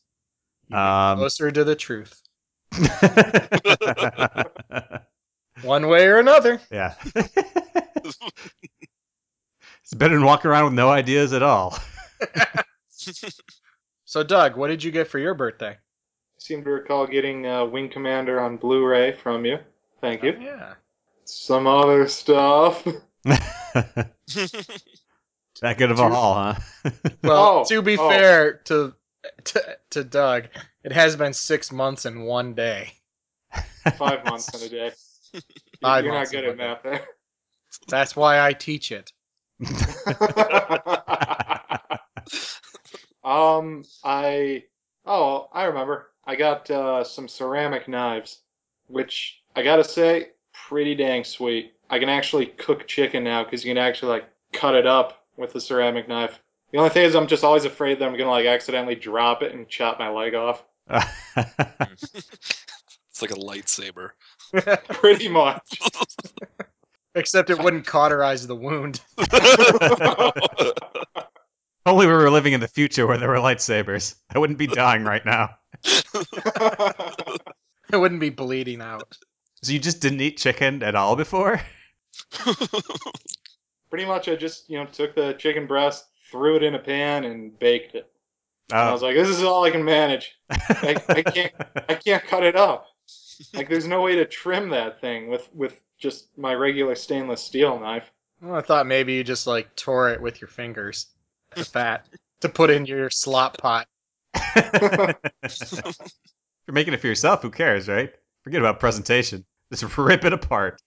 [0.69, 2.21] You Um, closer to the truth,
[5.63, 6.59] one way or another.
[6.71, 6.93] yeah.
[7.15, 8.17] it's
[9.95, 11.77] better than walking around with no ideas at all.
[14.05, 15.71] So, Doug, what did you get for your birthday?
[15.71, 15.77] I
[16.37, 19.57] seem to recall getting uh, Wing Commander on Blu-ray from you.
[20.01, 20.35] Thank you.
[20.39, 20.73] Yeah.
[21.23, 22.85] Some other stuff.
[23.23, 24.09] that
[25.77, 26.55] good of a haul, huh?
[27.23, 28.09] Well, Oh, to be oh.
[28.09, 28.93] fair to,
[29.45, 30.49] to to Doug,
[30.83, 32.91] it has been six months and one day.
[33.97, 34.91] Five months in a day.
[35.81, 37.05] Five You're not good at math there.
[37.87, 39.11] That's why I teach it.
[43.23, 44.63] um, I
[45.05, 46.09] oh, I remember.
[46.25, 48.39] I got uh, some ceramic knives,
[48.87, 50.29] which I gotta say,
[50.67, 51.73] pretty dang sweet.
[51.89, 55.53] I can actually cook chicken now because you can actually like cut it up with
[55.53, 56.39] the ceramic knife.
[56.71, 59.53] The only thing is, I'm just always afraid that I'm gonna like accidentally drop it
[59.53, 60.63] and chop my leg off.
[60.89, 61.01] it's
[63.21, 64.11] like a lightsaber.
[64.89, 65.79] Pretty much.
[67.15, 69.01] Except it wouldn't cauterize the wound.
[71.85, 74.15] Only we were living in the future where there were lightsabers.
[74.33, 75.57] I wouldn't be dying right now.
[76.55, 79.17] I wouldn't be bleeding out.
[79.61, 81.61] So you just didn't eat chicken at all before?
[83.89, 87.25] Pretty much, I just you know took the chicken breast, threw it in a pan,
[87.25, 88.09] and baked it.
[88.71, 88.93] And I Oh.
[88.93, 90.33] was like, this is all I can manage.
[90.49, 91.53] I, I can't
[91.89, 92.87] I can't cut it up.
[93.53, 97.79] Like there's no way to trim that thing with with just my regular stainless steel
[97.79, 98.09] knife.
[98.41, 101.07] Well, I thought maybe you just like tore it with your fingers.
[101.55, 102.07] The fat
[102.41, 103.87] to put in your slop pot.
[104.55, 105.13] You're
[106.73, 108.13] making it for yourself, who cares, right?
[108.43, 109.45] Forget about presentation.
[109.71, 110.81] Just rip it apart.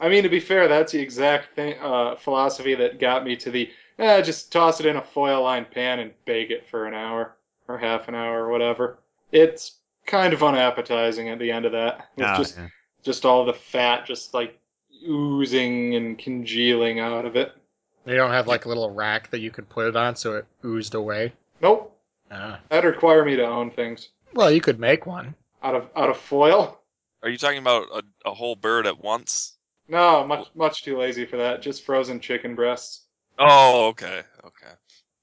[0.00, 3.50] I mean, to be fair, that's the exact thing, uh, philosophy that got me to
[3.50, 7.36] the eh, just toss it in a foil-lined pan and bake it for an hour
[7.68, 8.98] or half an hour or whatever.
[9.30, 12.68] It's kind of unappetizing at the end of that, with Ah, just yeah.
[13.04, 14.58] just all the fat just like
[15.08, 17.52] oozing and congealing out of it.
[18.06, 20.46] You don't have like a little rack that you could put it on so it
[20.64, 21.32] oozed away.
[21.60, 21.96] Nope,
[22.30, 22.58] Ah.
[22.68, 25.34] that'd require me to own things Well, you could make one.
[25.62, 26.80] out of out of foil.
[27.22, 29.56] Are you talking about a, a whole bird at once?
[29.88, 31.62] No, much much too lazy for that.
[31.62, 33.02] Just frozen chicken breasts.
[33.38, 34.72] Oh, okay, okay.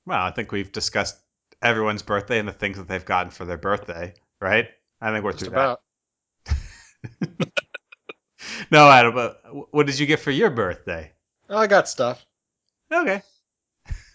[0.05, 1.17] Well, I think we've discussed
[1.61, 4.67] everyone's birthday and the things that they've gotten for their birthday, right?
[5.01, 5.81] I think we're Just through about.
[6.45, 6.55] that.
[8.71, 9.41] No, Adam, but
[9.73, 11.11] what did you get for your birthday?
[11.49, 12.25] Oh, I got stuff.
[12.91, 13.21] Okay.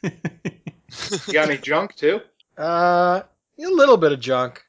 [1.27, 2.21] You got any junk too?
[2.57, 3.23] Uh,
[3.59, 4.63] a little bit of junk.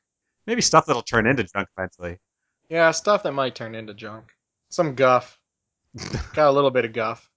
[0.48, 2.20] Maybe stuff that'll turn into junk eventually.
[2.70, 4.32] Yeah, stuff that might turn into junk.
[4.70, 5.40] Some guff.
[6.34, 7.30] got a little bit of guff.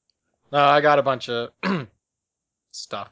[0.53, 1.51] No, I got a bunch of
[2.73, 3.11] stuff.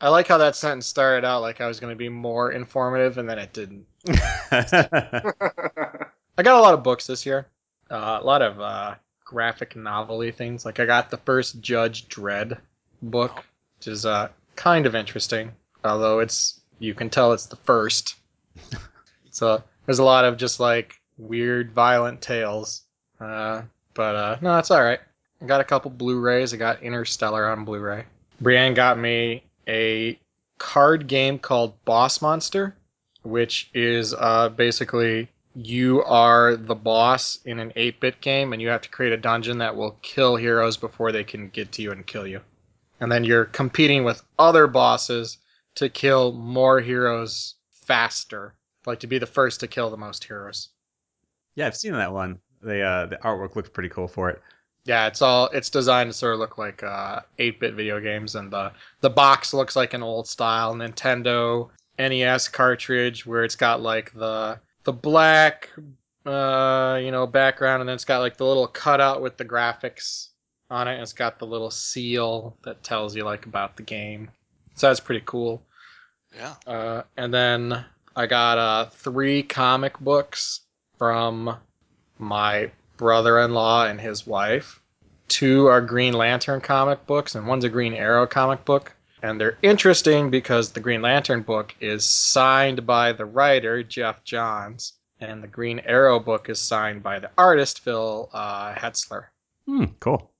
[0.00, 3.18] I like how that sentence started out like I was going to be more informative,
[3.18, 3.86] and then it didn't.
[4.08, 4.64] I
[6.42, 7.46] got a lot of books this year.
[7.90, 8.94] Uh, a lot of uh,
[9.30, 10.64] graphic novelty things.
[10.64, 12.58] Like I got the first Judge Dredd
[13.00, 13.44] book,
[13.78, 15.52] which is uh, kind of interesting.
[15.84, 18.16] Although it's you can tell it's the first.
[19.30, 22.82] so there's a lot of just like weird, violent tales.
[23.20, 23.62] Uh,
[23.94, 25.00] but uh, no, it's all right.
[25.40, 26.52] I got a couple Blu-rays.
[26.52, 28.04] I got Interstellar on Blu-ray.
[28.40, 30.18] Brienne got me a
[30.58, 32.74] card game called Boss Monster,
[33.22, 38.82] which is uh, basically you are the boss in an 8-bit game and you have
[38.82, 42.06] to create a dungeon that will kill heroes before they can get to you and
[42.06, 42.40] kill you.
[43.00, 45.38] And then you're competing with other bosses
[45.76, 48.54] to kill more heroes faster,
[48.86, 50.68] like to be the first to kill the most heroes.
[51.54, 52.38] yeah, I've seen that one.
[52.62, 54.42] The uh, the artwork looks pretty cool for it.
[54.84, 58.52] Yeah, it's all it's designed to sort of look like uh, 8-bit video games, and
[58.52, 64.12] the the box looks like an old style Nintendo NES cartridge where it's got like
[64.12, 65.70] the the black
[66.26, 70.28] uh, you know background, and then it's got like the little cutout with the graphics
[70.70, 74.30] on it, and it's got the little seal that tells you like about the game.
[74.74, 75.62] So that's pretty cool.
[76.34, 76.54] Yeah.
[76.66, 80.60] Uh, and then I got uh, three comic books
[80.98, 81.56] from
[82.18, 84.80] my brother-in-law and his wife.
[85.28, 88.94] Two are Green Lantern comic books, and one's a Green Arrow comic book.
[89.22, 94.94] And they're interesting because the Green Lantern book is signed by the writer Geoff Johns,
[95.20, 99.30] and the Green Arrow book is signed by the artist Phil uh, Hester.
[99.66, 100.30] Hmm, cool.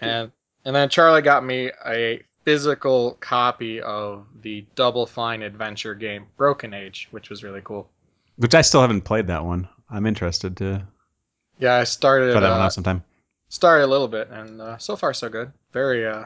[0.00, 0.32] And
[0.64, 6.74] and then Charlie got me a physical copy of the Double Fine adventure game Broken
[6.74, 7.88] Age, which was really cool.
[8.36, 9.68] Which I still haven't played that one.
[9.90, 10.82] I'm interested to
[11.58, 13.04] Yeah, I started try that one uh, out sometime.
[13.48, 15.52] started a little bit, and uh, so far so good.
[15.72, 16.24] Very uh,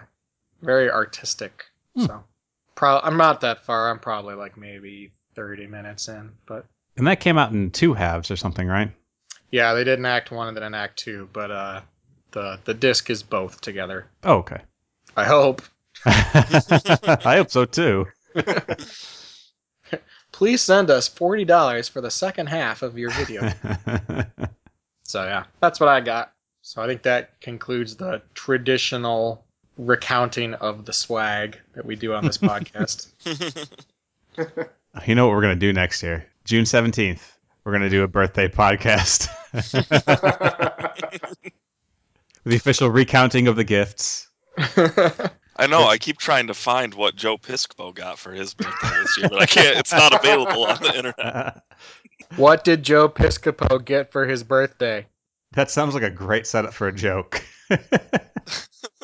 [0.62, 1.64] very artistic.
[1.98, 2.06] Hmm.
[2.06, 2.24] So,
[2.76, 3.90] pro- I'm not that far.
[3.90, 6.64] I'm probably like maybe 30 minutes in, but
[6.96, 8.92] And that came out in two halves or something, right?
[9.50, 11.80] yeah, they did an act one and then an act two, but uh,
[12.32, 14.06] the the disc is both together.
[14.22, 14.60] Oh, okay.
[15.16, 15.62] I hope.
[16.04, 18.06] I hope so too.
[20.32, 23.50] Please send us forty dollars for the second half of your video.
[25.02, 26.32] so yeah, that's what I got.
[26.62, 29.44] So I think that concludes the traditional
[29.78, 33.08] recounting of the swag that we do on this podcast.
[35.06, 36.26] you know what we're gonna do next year?
[36.44, 37.36] June seventeenth.
[37.64, 39.28] We're gonna do a birthday podcast.
[42.44, 44.28] the official recounting of the gifts.
[45.56, 45.86] I know.
[45.86, 49.42] I keep trying to find what Joe Piscopo got for his birthday this year, but
[49.42, 49.78] I can't.
[49.78, 51.62] It's not available on the internet.
[52.36, 55.06] what did Joe Piscopo get for his birthday?
[55.52, 57.42] that sounds like a great setup for a joke.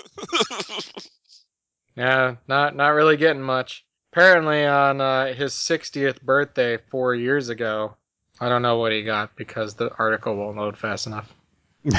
[1.97, 3.85] Yeah, not not really getting much.
[4.13, 7.95] Apparently, on uh, his 60th birthday four years ago,
[8.41, 11.33] I don't know what he got because the article won't load fast enough.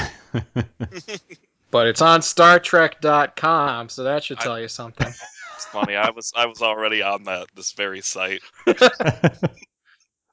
[1.72, 5.12] But it's on StarTrek.com, so that should I- tell you something.
[5.56, 5.96] It's funny.
[5.96, 8.42] I was I was already on that this very site.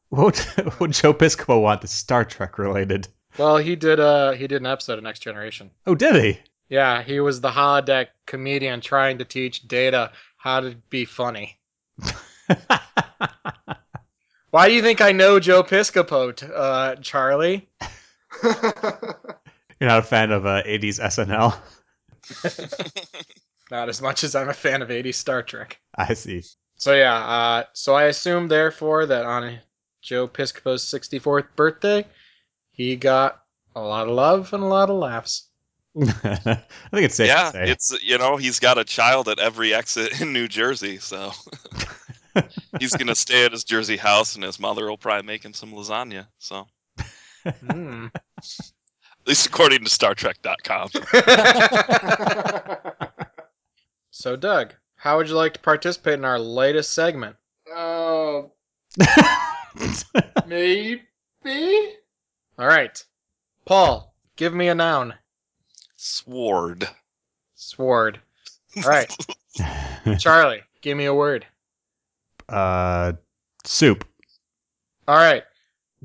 [0.09, 3.07] what what would Joe Piscopo want that's Star Trek related?
[3.37, 5.71] well, he did uh he did an episode of Next Generation.
[5.87, 6.39] Oh, did he?
[6.73, 11.59] Yeah, he was the holodeck comedian trying to teach Data how to be funny.
[14.49, 17.69] Why do you think I know Joe Piscopo, t- uh, Charlie?
[18.43, 18.57] You're
[19.81, 21.55] not a fan of uh, 80s SNL?
[23.69, 25.79] Not as much as I'm a fan of 80s Star Trek.
[25.93, 26.41] I see.
[26.77, 29.59] So yeah, uh, so I assume therefore that on
[30.01, 32.03] Joe Piscopo's 64th birthday,
[32.71, 33.43] he got
[33.75, 35.49] a lot of love and a lot of laughs.
[36.01, 36.55] I
[36.91, 37.69] think it's safe yeah, to say.
[37.69, 41.31] it's you know he's got a child at every exit in New Jersey, so
[42.79, 45.71] he's gonna stay at his Jersey house, and his mother will probably make him some
[45.71, 46.27] lasagna.
[46.39, 46.67] So
[47.69, 48.07] Hmm.
[48.15, 50.89] at least according to Star StarTrek.com.
[54.11, 57.35] so Doug, how would you like to participate in our latest segment?
[57.75, 58.43] uh,
[60.47, 61.01] maybe.
[62.57, 63.03] All right,
[63.65, 65.13] Paul, give me a noun.
[66.05, 66.89] Sword.
[67.55, 68.19] Sword.
[68.83, 69.15] All right,
[70.19, 71.45] Charlie, give me a word.
[72.49, 73.13] uh,
[73.63, 74.05] soup.
[75.07, 75.43] All right,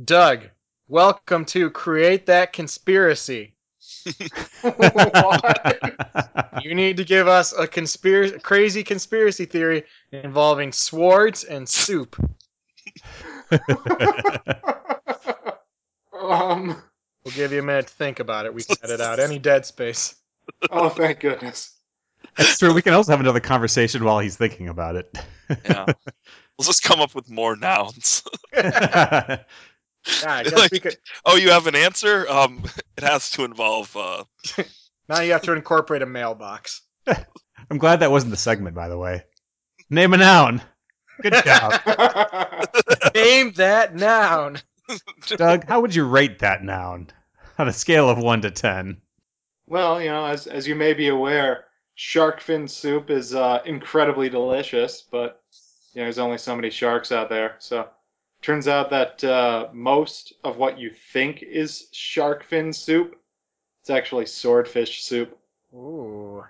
[0.04, 0.42] Doug,
[0.86, 3.54] welcome to Create That Conspiracy.
[6.62, 9.82] You need to give us a conspiracy, crazy conspiracy theory
[10.12, 12.16] involving swords and soup.
[16.20, 16.82] um.
[17.28, 18.54] We'll give you a minute to think about it.
[18.54, 20.14] We can edit out any dead space.
[20.70, 21.76] Oh, thank goodness.
[22.38, 22.72] That's true.
[22.72, 25.14] We can also have another conversation while he's thinking about it.
[25.66, 25.84] Yeah.
[25.86, 28.22] We'll just come up with more nouns.
[30.22, 30.96] Yeah, I guess we could.
[31.26, 32.26] oh, you have an answer?
[32.30, 32.64] Um,
[32.96, 33.94] it has to involve.
[33.94, 34.24] Uh,
[35.06, 36.80] Now you have to incorporate a mailbox.
[37.06, 39.24] I'm glad that wasn't the segment, by the way.
[39.90, 40.62] Name a noun.
[41.20, 41.72] Good job.
[43.14, 44.58] Name that noun.
[45.36, 47.10] Doug, how would you rate that noun
[47.60, 49.00] on a scale of 1 to 10?
[49.68, 54.28] well, you know, as as you may be aware, shark fin soup is uh, incredibly
[54.28, 55.42] delicious, but
[55.92, 57.56] you know, there's only so many sharks out there.
[57.58, 57.88] So,
[58.42, 63.16] turns out that uh, most of what you think is shark fin soup,
[63.82, 65.38] it's actually swordfish soup.
[65.74, 66.44] Ooh.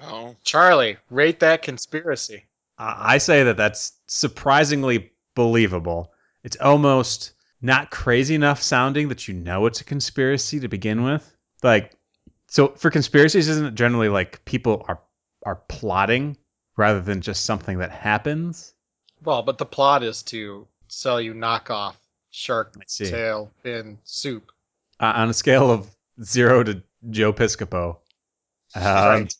[0.00, 2.44] well, Charlie, rate that conspiracy.
[2.80, 6.12] I say that that's surprisingly believable.
[6.44, 11.34] It's almost not crazy enough sounding that you know it's a conspiracy to begin with.
[11.62, 11.92] Like,
[12.46, 15.00] so for conspiracies, isn't it generally like people are
[15.44, 16.36] are plotting
[16.76, 18.74] rather than just something that happens?
[19.24, 21.94] Well, but the plot is to sell you knockoff
[22.30, 24.52] shark tail fin soup.
[25.00, 25.88] Uh, on a scale of
[26.22, 27.98] zero to Joe Piscopo,
[28.74, 29.34] um, Right.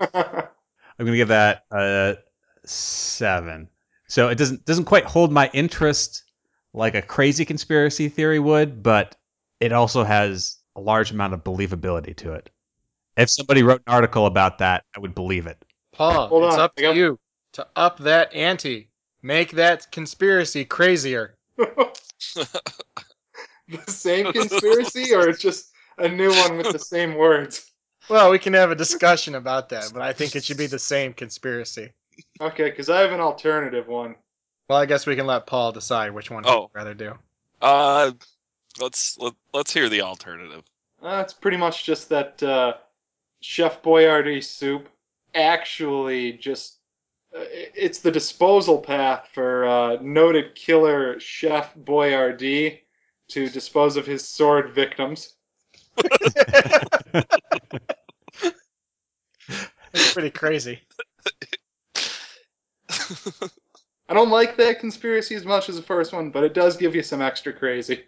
[0.00, 2.18] I'm gonna give that a
[2.64, 3.68] seven.
[4.08, 6.24] So it doesn't doesn't quite hold my interest
[6.72, 9.16] like a crazy conspiracy theory would, but
[9.60, 12.50] it also has a large amount of believability to it.
[13.16, 15.62] If somebody wrote an article about that, I would believe it.
[15.92, 17.18] Paul, Hold it's on, up to you
[17.52, 18.88] to up that ante.
[19.22, 21.36] Make that conspiracy crazier.
[21.56, 21.90] the
[23.86, 27.70] same conspiracy, or it's just a new one with the same words?
[28.08, 30.78] Well, we can have a discussion about that, but I think it should be the
[30.78, 31.92] same conspiracy.
[32.40, 34.16] Okay, because I have an alternative one.
[34.70, 36.60] Well, I guess we can let Paul decide which one Oh.
[36.72, 37.18] he'd rather do.
[37.60, 38.12] Uh,
[38.80, 40.62] let's let, let's hear the alternative.
[41.02, 42.74] Uh, it's pretty much just that uh,
[43.40, 44.88] Chef Boyardee soup
[45.34, 46.76] actually just.
[47.34, 52.78] Uh, it's the disposal path for uh, noted killer Chef Boyardee
[53.30, 55.34] to dispose of his sword victims.
[59.92, 60.78] It's pretty crazy.
[64.10, 66.96] I don't like that conspiracy as much as the first one, but it does give
[66.96, 68.02] you some extra crazy.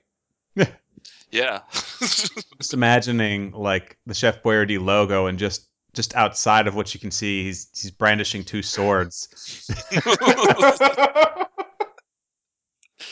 [1.31, 1.61] yeah.
[2.01, 7.13] Just imagining like the Chef Boyardee logo, and just just outside of what you can
[7.13, 9.71] see, he's he's brandishing two swords.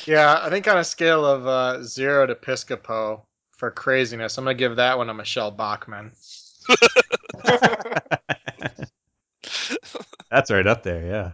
[0.06, 3.22] Yeah, I think on a scale of uh, zero to Piscopo
[3.52, 6.12] for craziness, I'm gonna give that one to Michele Bachmann.
[10.30, 11.32] That's right up there, yeah.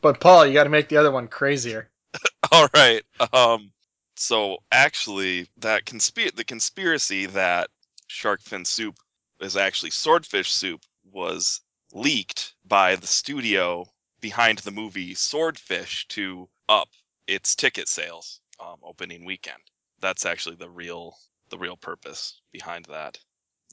[0.00, 1.90] But Paul, you got to make the other one crazier.
[2.52, 3.02] All right.
[3.32, 3.72] Um.
[4.16, 7.70] So actually, that consp- the conspiracy that
[8.08, 8.96] shark fin soup
[9.40, 11.60] is actually swordfish soup was
[11.92, 13.86] leaked by the studio
[14.20, 16.88] behind the movie Swordfish to up
[17.26, 19.62] its ticket sales um, opening weekend.
[20.00, 21.16] That's actually the real
[21.50, 23.18] the real purpose behind that.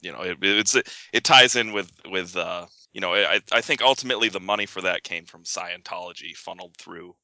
[0.02, 0.76] You know, it, it's
[1.12, 4.82] it ties in with with uh, you know I I think ultimately the money for
[4.82, 7.14] that came from Scientology funneled through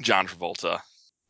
[0.00, 0.80] John Travolta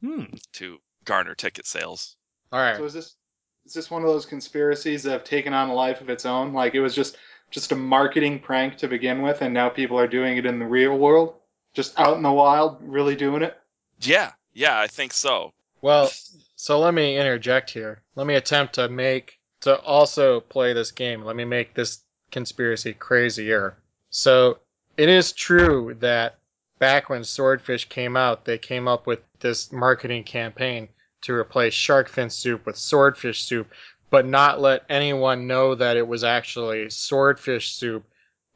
[0.02, 0.24] Hmm.
[0.54, 2.16] to garner ticket sales.
[2.50, 2.76] All right.
[2.76, 3.16] So is this
[3.64, 6.52] is this one of those conspiracies that have taken on a life of its own?
[6.52, 7.16] Like it was just
[7.50, 10.66] just a marketing prank to begin with, and now people are doing it in the
[10.66, 11.34] real world,
[11.74, 13.56] just out in the wild, really doing it.
[14.00, 15.52] Yeah, yeah, I think so.
[15.82, 16.10] Well,
[16.56, 18.02] so let me interject here.
[18.14, 21.24] Let me attempt to make to also play this game.
[21.24, 22.00] Let me make this
[22.30, 23.76] conspiracy crazier.
[24.10, 24.58] So
[24.96, 26.38] it is true that
[26.78, 30.88] back when Swordfish came out, they came up with this marketing campaign
[31.22, 33.70] to replace shark fin soup with swordfish soup,
[34.10, 38.04] but not let anyone know that it was actually swordfish soup,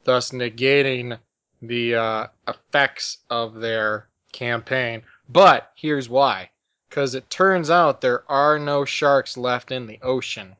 [0.03, 1.17] thus negating
[1.61, 5.01] the uh, effects of their campaign.
[5.29, 6.51] But here's why
[6.89, 10.55] because it turns out there are no sharks left in the ocean.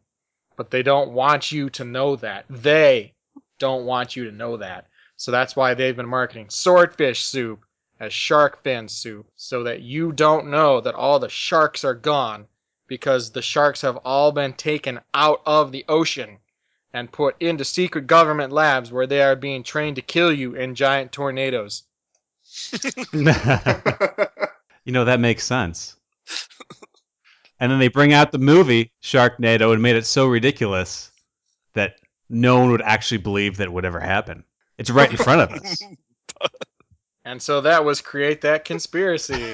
[0.57, 2.45] But they don't want you to know that.
[2.49, 3.13] They
[3.59, 4.87] don't want you to know that.
[5.15, 7.63] So that's why they've been marketing swordfish soup
[7.99, 12.47] as shark fin soup, so that you don't know that all the sharks are gone
[12.87, 16.37] because the sharks have all been taken out of the ocean
[16.93, 20.75] and put into secret government labs where they are being trained to kill you in
[20.75, 21.83] giant tornadoes.
[23.13, 23.23] you
[24.91, 25.95] know that makes sense.
[27.59, 31.11] And then they bring out the movie Sharknado and made it so ridiculous
[31.73, 31.95] that
[32.29, 34.43] no one would actually believe that it would ever happen.
[34.77, 35.81] It's right in front of us.
[37.25, 39.33] And so that was create that conspiracy.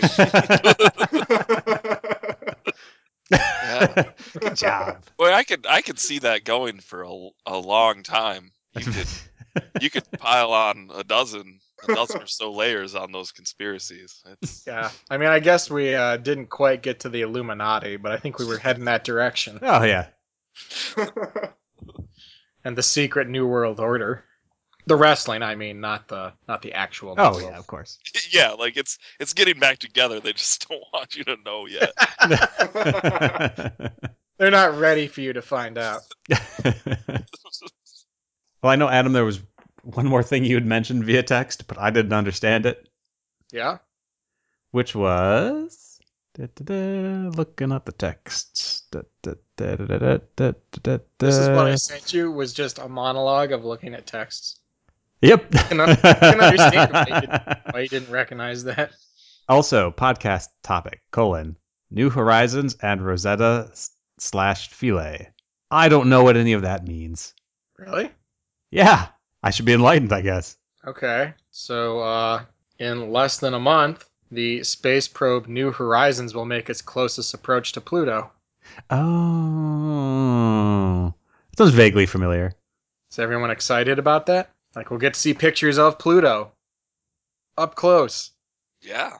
[3.32, 4.04] Yeah.
[4.39, 5.04] Good job.
[5.18, 8.51] Well, I could I could see that going for a, a long time.
[8.78, 9.08] You could
[9.82, 14.23] you could pile on a dozen a dozen so layers on those conspiracies.
[14.41, 18.11] It's, yeah, I mean, I guess we uh, didn't quite get to the Illuminati, but
[18.11, 19.59] I think we were heading that direction.
[19.61, 20.07] oh yeah.
[22.65, 24.23] And the secret New World Order,
[24.86, 27.15] the wrestling, I mean, not the not the actual.
[27.17, 27.99] Oh yeah, of course.
[28.31, 30.19] yeah, like it's it's getting back together.
[30.19, 31.93] They just don't want you to know yet.
[34.38, 36.01] They're not ready for you to find out.
[38.61, 39.13] well, I know Adam.
[39.13, 39.41] There was
[39.84, 42.88] one more thing you had mentioned via text, but I didn't understand it,
[43.51, 43.77] Yeah.
[44.71, 45.99] which was
[46.34, 48.84] da-da-da, looking up the texts.
[49.57, 54.59] This is what I sent you was just a monologue of looking at texts.
[55.21, 55.51] Yep.
[55.51, 58.91] can, I can understand why you, didn't, why you didn't recognize that.
[59.47, 61.57] Also, podcast topic colon
[61.91, 63.71] New Horizons and Rosetta
[64.19, 65.29] slash Philae.
[65.69, 67.34] I don't know what any of that means.
[67.77, 68.11] Really?
[68.71, 69.07] Yeah,
[69.44, 70.58] I should be enlightened, I guess.
[70.86, 71.34] Okay.
[71.52, 72.44] So, uh,
[72.80, 77.74] in less than a month, the space probe New Horizons will make its closest approach
[77.74, 78.32] to Pluto.
[79.84, 81.14] Oh,
[81.52, 82.54] that sounds vaguely familiar.
[83.12, 84.50] Is everyone excited about that?
[84.76, 86.52] Like, we'll get to see pictures of Pluto
[87.58, 88.32] up close.
[88.82, 89.18] yeah,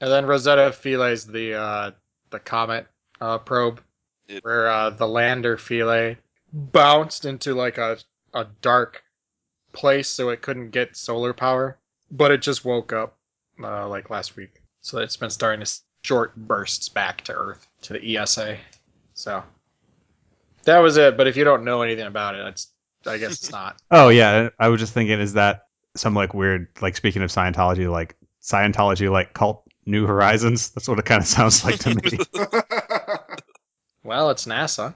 [0.00, 1.90] And then Rosetta Philae's the uh,
[2.30, 2.86] the comet
[3.20, 3.80] uh, probe,
[4.28, 6.16] It- where uh, the lander Philae
[6.52, 7.98] bounced into like a
[8.32, 9.03] a dark
[9.74, 11.78] place, so it couldn't get solar power,
[12.10, 13.16] but it just woke up
[13.62, 14.62] uh, like last week.
[14.80, 15.72] So it's been starting to
[16.02, 18.56] short bursts back to Earth to the ESA.
[19.14, 19.42] So
[20.64, 21.16] that was it.
[21.16, 22.68] But if you don't know anything about it, it's
[23.06, 23.76] I guess it's not.
[23.90, 25.66] Oh yeah, I was just thinking, is that
[25.96, 30.70] some like weird, like speaking of Scientology, like Scientology, like cult New Horizons?
[30.70, 32.18] That's what it kind of sounds like to me.
[34.02, 34.94] Well, it's NASA.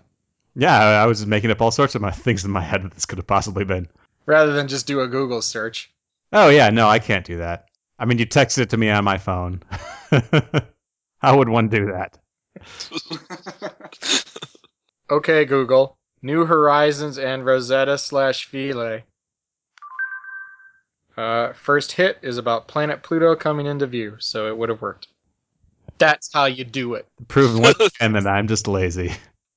[0.55, 2.93] yeah, I I was making up all sorts of my things in my head that
[2.93, 3.89] this could have possibly been.
[4.29, 5.91] Rather than just do a Google search.
[6.33, 7.64] Oh yeah, no, I can't do that.
[7.99, 9.62] I mean, you texted it to me on my phone.
[11.18, 12.18] How would one do that?
[15.11, 15.97] Okay, Google.
[16.20, 19.05] New Horizons and Rosetta slash Philae.
[21.16, 25.09] Uh, first hit is about planet Pluto coming into view, so it would have worked.
[25.97, 27.07] That's how you do it.
[27.26, 29.12] Proven once again that I'm just lazy.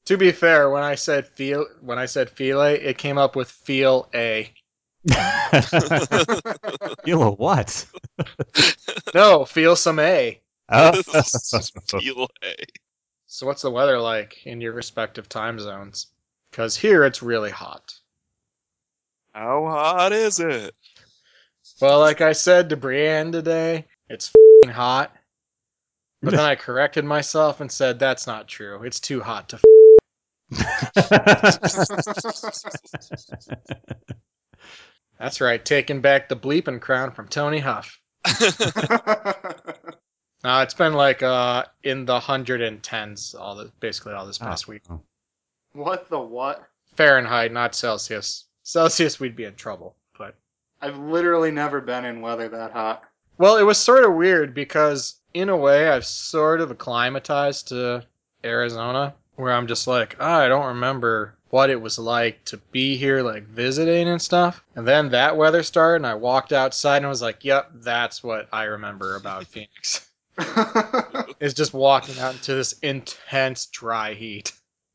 [0.05, 3.51] To be fair, when I said feel when I said Philae, it came up with
[3.51, 4.49] feel a.
[7.03, 7.85] Feel a what?
[9.15, 10.39] No, feel some a.
[10.69, 11.01] Oh.
[11.99, 12.55] Feel a.
[13.25, 16.07] So what's the weather like in your respective time zones?
[16.51, 17.95] Because here it's really hot.
[19.33, 20.75] How hot is it?
[21.79, 24.31] Well, like I said to Brienne today, it's
[24.63, 25.15] fing hot.
[26.21, 28.83] But then I corrected myself and said that's not true.
[28.83, 29.59] It's too hot to.
[35.21, 35.23] F-.
[35.25, 37.99] That's right, taking back the bleeping crown from Tony Huff.
[40.43, 44.39] Uh, it's been like uh in the hundred and tens all the basically all this
[44.39, 44.81] past week.
[45.73, 46.63] what the what?
[46.95, 48.45] Fahrenheit, not Celsius.
[48.63, 49.95] Celsius, we'd be in trouble.
[50.17, 50.33] But
[50.81, 53.03] I've literally never been in weather that hot.
[53.37, 58.03] well, it was sort of weird because in a way I've sort of acclimatized to
[58.43, 62.95] Arizona, where I'm just like, oh, I don't remember what it was like to be
[62.95, 64.63] here, like visiting and stuff.
[64.75, 68.47] And then that weather started, and I walked outside and was like, yep, that's what
[68.53, 70.07] I remember about Phoenix.
[71.39, 74.53] is just walking out into this intense dry heat.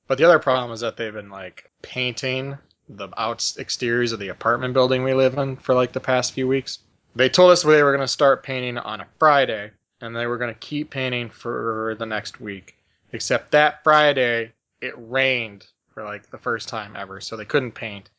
[0.09, 2.57] But the other problem is that they've been like painting
[2.89, 6.47] the out exteriors of the apartment building we live in for like the past few
[6.47, 6.79] weeks.
[7.15, 10.39] They told us they were going to start painting on a Friday and they were
[10.39, 12.76] going to keep painting for the next week.
[13.13, 18.11] Except that Friday it rained for like the first time ever, so they couldn't paint.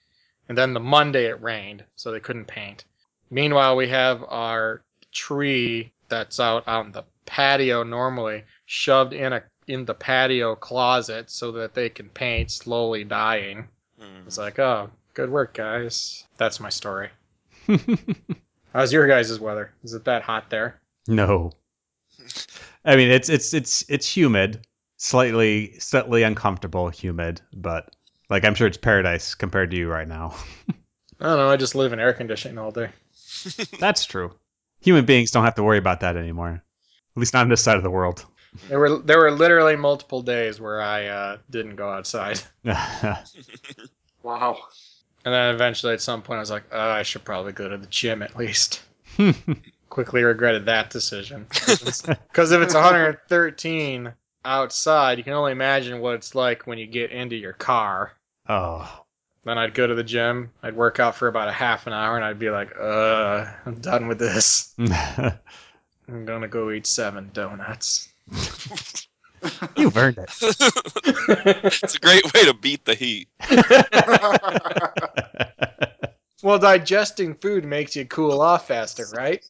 [0.49, 2.85] And then the Monday it rained, so they couldn't paint.
[3.29, 4.81] Meanwhile, we have our
[5.11, 11.51] tree that's out on the patio normally shoved in a in the patio closet so
[11.51, 13.67] that they can paint slowly dying.
[13.99, 14.25] Hmm.
[14.25, 16.23] It's like, oh, good work, guys.
[16.38, 17.09] That's my story.
[18.73, 19.73] How's your guys' weather?
[19.83, 20.79] Is it that hot there?
[21.07, 21.51] no.
[22.85, 24.65] I mean, it's it's it's it's humid,
[24.97, 27.95] slightly slightly uncomfortable humid, but
[28.29, 30.35] like I'm sure it's paradise compared to you right now.
[31.19, 31.49] I don't know.
[31.49, 32.89] I just live in air conditioning all day.
[33.79, 34.33] That's true.
[34.81, 36.49] Human beings don't have to worry about that anymore.
[36.49, 38.25] At least not on this side of the world.
[38.69, 44.57] There were there were literally multiple days where I uh, didn't go outside, wow.
[45.25, 47.77] and then eventually at some point I was like, oh, I should probably go to
[47.77, 48.81] the gym at least.
[49.89, 54.13] Quickly regretted that decision because if it's 113
[54.47, 58.13] outside, you can only imagine what it's like when you get into your car.
[58.47, 59.03] oh.
[59.43, 60.51] Then I'd go to the gym.
[60.61, 63.79] I'd work out for about a half an hour, and I'd be like, "Uh, I'm
[63.79, 64.73] done with this.
[64.77, 68.09] I'm gonna go eat seven donuts."
[69.77, 70.29] You've earned it.
[71.81, 73.29] it's a great way to beat the heat.
[76.43, 79.45] well, digesting food makes you cool off faster, right?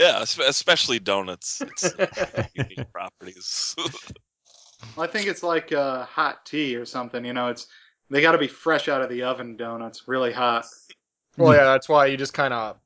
[0.00, 1.60] Yeah, especially donuts.
[1.60, 1.94] It's
[2.54, 3.76] unique properties.
[4.98, 7.22] I think it's like uh, hot tea or something.
[7.22, 7.66] You know, it's
[8.08, 10.64] they got to be fresh out of the oven donuts, really hot.
[11.36, 12.78] well, yeah, that's why you just kind of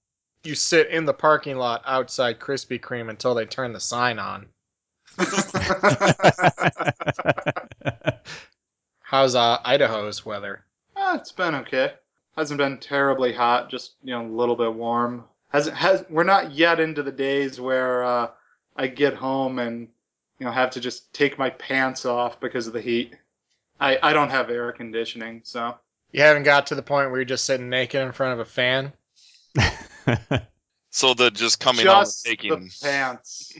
[0.43, 4.49] you sit in the parking lot outside Krispy Kreme until they turn the sign on.
[9.03, 10.65] How's uh, Idaho's weather?
[10.97, 11.93] Ah, it's been okay.
[12.37, 15.27] Hasn't been terribly hot, just you know a little bit warm.
[15.55, 18.31] Hasn't has we're not yet into the days where uh,
[18.75, 19.87] I get home and
[20.41, 23.15] you know have to just take my pants off because of the heat.
[23.79, 25.77] I I don't have air conditioning, so
[26.11, 28.45] You haven't got to the point where you're just sitting naked in front of a
[28.45, 28.93] fan.
[30.91, 33.57] so the just coming out and taking the pants.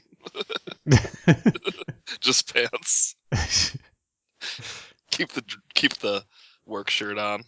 [2.21, 3.15] just pants.
[5.13, 5.45] Keep the
[5.77, 6.25] keep the
[6.67, 7.45] work shirt on.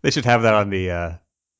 [0.00, 1.12] they should have that on the uh,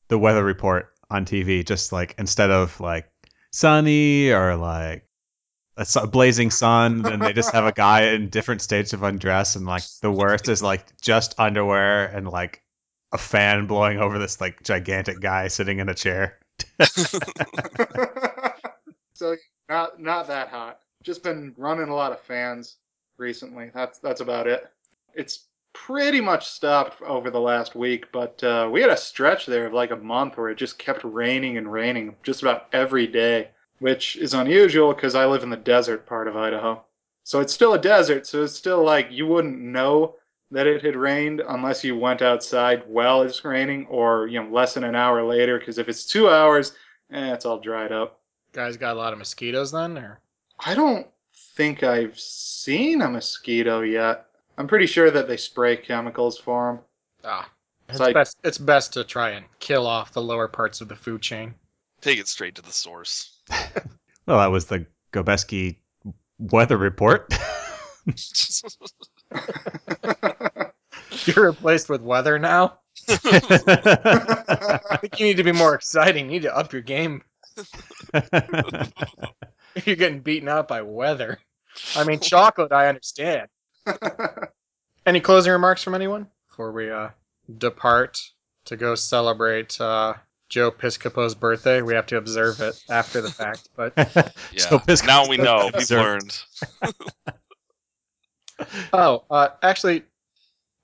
[0.08, 1.64] the weather report on TV.
[1.64, 3.10] Just like instead of like
[3.52, 5.04] sunny or like
[5.76, 9.64] a blazing sun, then they just have a guy in different states of undress, and
[9.66, 12.62] like the worst is like just underwear and like
[13.12, 16.38] a fan blowing over this like gigantic guy sitting in a chair.
[19.14, 19.36] so
[19.68, 20.80] not not that hot.
[21.04, 22.76] Just been running a lot of fans.
[23.18, 23.70] recently.
[23.74, 24.66] That's that's about it.
[25.14, 25.47] It's
[25.86, 29.72] pretty much stopped over the last week, but uh, we had a stretch there of
[29.72, 33.48] like a month where it just kept raining and raining just about every day,
[33.78, 36.84] which is unusual because I live in the desert part of Idaho.
[37.22, 40.16] So it's still a desert, so it's still like you wouldn't know
[40.50, 44.74] that it had rained unless you went outside while it's raining or you know less
[44.74, 46.72] than an hour later because if it's two hours
[47.12, 48.20] eh, it's all dried up.
[48.52, 50.20] Guys got a lot of mosquitoes then, or?
[50.58, 51.06] I don't
[51.56, 54.27] think i've seen a mosquito yet
[54.58, 56.80] i'm pretty sure that they spray chemicals for them
[57.24, 57.48] ah,
[57.88, 58.36] it's So I- best.
[58.44, 61.54] It's best to try and kill off the lower parts of the food chain.
[62.02, 63.40] Take it straight to the source.
[64.26, 65.76] Well, that was the Gobeski
[66.38, 67.32] weather report.
[71.24, 72.78] You're replaced with weather now.
[73.08, 76.26] I think you need to be more exciting.
[76.26, 77.22] You need to up your game.
[79.84, 81.38] You're getting beaten out by weather.
[81.96, 82.70] I mean, chocolate.
[82.72, 83.48] I understand.
[85.06, 87.08] Any closing remarks from anyone before we uh,
[87.56, 88.20] depart
[88.66, 90.14] to go celebrate uh,
[90.48, 91.80] Joe Piscopo's birthday?
[91.80, 93.94] We have to observe it after the fact, but
[94.52, 94.80] Yeah.
[94.88, 95.70] So now we know.
[95.74, 96.38] We've learned.
[98.92, 100.04] oh, uh, actually,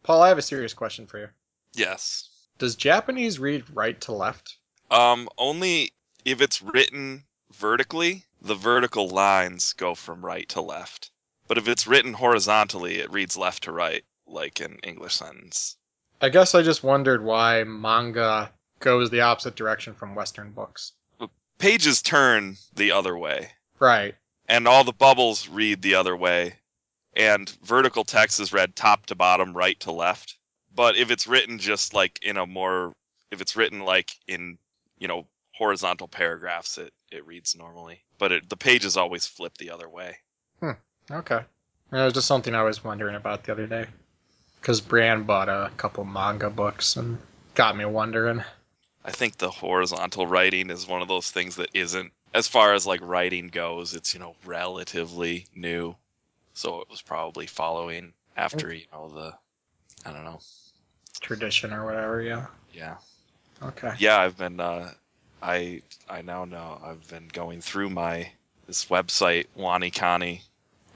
[0.02, 1.28] Paul, I have a serious question for you.
[1.74, 2.30] Yes.
[2.58, 4.56] Does Japanese read right to left?
[4.90, 5.92] Um, only
[6.24, 11.10] if it's written vertically, the vertical lines go from right to left.
[11.46, 15.76] But if it's written horizontally, it reads left to right, like an English sentence.
[16.20, 20.92] I guess I just wondered why manga goes the opposite direction from Western books.
[21.18, 24.14] But Pages turn the other way, Right.
[24.48, 26.54] and all the bubbles read the other way,
[27.14, 30.36] and vertical text is read top to bottom, right to left.
[30.74, 32.92] But if it's written just like in a more,
[33.30, 34.58] if it's written like in,
[34.98, 38.02] you know, horizontal paragraphs, it, it reads normally.
[38.18, 40.16] But it, the pages always flip the other way.
[41.10, 41.40] Okay.
[41.92, 43.86] It was just something I was wondering about the other day.
[44.60, 47.18] Because Brian bought a couple manga books and
[47.54, 48.42] got me wondering.
[49.04, 52.86] I think the horizontal writing is one of those things that isn't, as far as
[52.86, 55.94] like writing goes, it's, you know, relatively new.
[56.54, 59.34] So it was probably following after, you know, the,
[60.06, 60.40] I don't know.
[61.20, 62.46] Tradition or whatever, yeah.
[62.72, 62.96] Yeah.
[63.62, 63.92] Okay.
[63.98, 64.90] Yeah, I've been, uh,
[65.42, 68.30] I, I now know I've been going through my,
[68.66, 70.40] this website, WaniKani.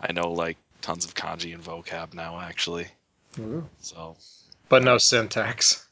[0.00, 2.86] I know like tons of kanji and vocab now, actually.
[3.38, 3.68] Ooh.
[3.80, 4.16] So,
[4.68, 5.86] But no syntax.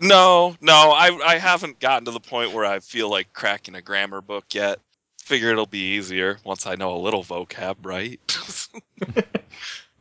[0.00, 3.82] No, no, I I haven't gotten to the point where I feel like cracking a
[3.82, 4.78] grammar book yet.
[5.22, 8.20] Figure it'll be easier once I know a little vocab, right?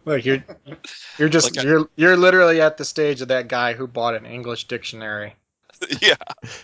[0.06, 0.44] Look, you're
[1.18, 4.16] you're just Like I- you're you're literally at the stage of that guy who bought
[4.16, 5.34] an English dictionary
[6.02, 6.16] yeah,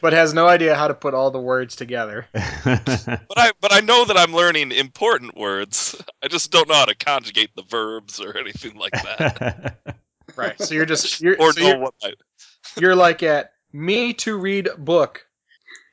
[0.01, 2.27] but has no idea how to put all the words together.
[2.33, 5.95] but I but I know that I'm learning important words.
[6.23, 9.77] I just don't know how to conjugate the verbs or anything like that,
[10.35, 10.59] Right.
[10.59, 12.13] So you're just you're or so know you're, what I.
[12.77, 15.25] you're like at me to read book.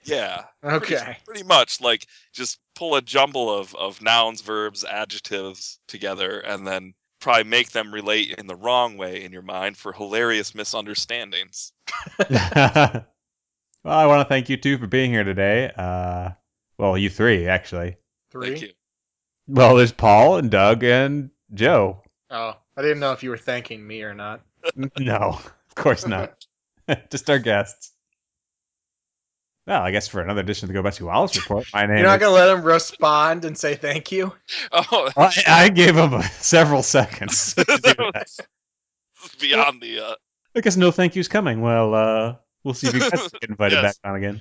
[0.04, 1.16] Yeah, pretty, Okay.
[1.26, 6.94] pretty much like just pull a jumble of of nouns, verbs, adjectives together, and then
[7.20, 11.72] probably make them relate in the wrong way in your mind for hilarious misunderstandings.
[12.30, 13.04] well,
[13.84, 15.72] I want to thank you two for being here today.
[15.76, 16.30] Uh,
[16.78, 17.96] well, you three actually.
[18.30, 18.48] Three.
[18.50, 18.68] Thank you.
[19.48, 22.02] Well, there's Paul and Doug and Joe.
[22.30, 24.42] Oh, I didn't know if you were thanking me or not.
[24.98, 26.44] No, of course not.
[27.10, 27.92] Just our guests.
[29.68, 32.14] Well, I guess for another edition of the Gobeski Wallace Report, my name You're not
[32.14, 32.20] is.
[32.26, 34.32] gonna let him respond and say thank you.
[34.72, 37.52] Oh, I, I gave him several seconds.
[37.54, 37.74] to do
[38.14, 38.30] that.
[39.38, 40.14] beyond the uh,
[40.56, 41.60] I guess no thank yous coming.
[41.60, 43.98] Well, uh, we'll see if you guys get invited Yes.
[43.98, 44.40] back on again.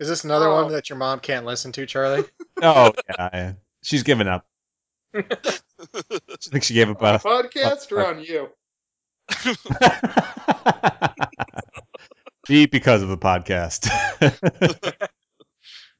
[0.00, 0.64] Is this another Oh.
[0.64, 2.24] one that your mom can't listen to, Charlie?
[2.62, 3.52] oh yeah, yeah.
[3.84, 4.44] she's given up.
[5.14, 5.22] I
[6.42, 7.00] think she gave up.
[7.00, 8.48] Uh, podcast or on you
[12.48, 13.88] Eat because of the podcast.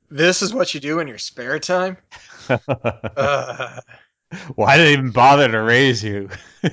[0.08, 1.96] This is what you do in your spare time?
[2.48, 3.80] Uh,
[4.54, 6.28] Why did I even bother to raise you?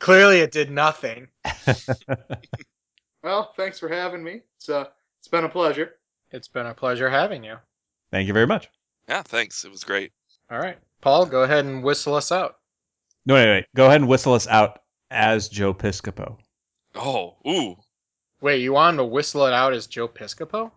[0.00, 1.28] clearly, it did nothing.
[3.22, 4.84] well thanks for having me it's uh
[5.18, 5.94] it's been a pleasure
[6.32, 7.56] It's been a pleasure having you.
[8.10, 8.68] Thank you very much.
[9.08, 9.64] yeah, thanks.
[9.64, 10.12] It was great.
[10.50, 12.56] All right, Paul, go ahead and whistle us out.
[13.24, 13.64] No, wait, wait.
[13.74, 14.80] Go ahead and whistle us out
[15.10, 16.38] as Joe Piscopo.
[16.96, 17.76] Oh, ooh,
[18.40, 20.70] Wait, you want him to whistle it out as Joe Piscopo?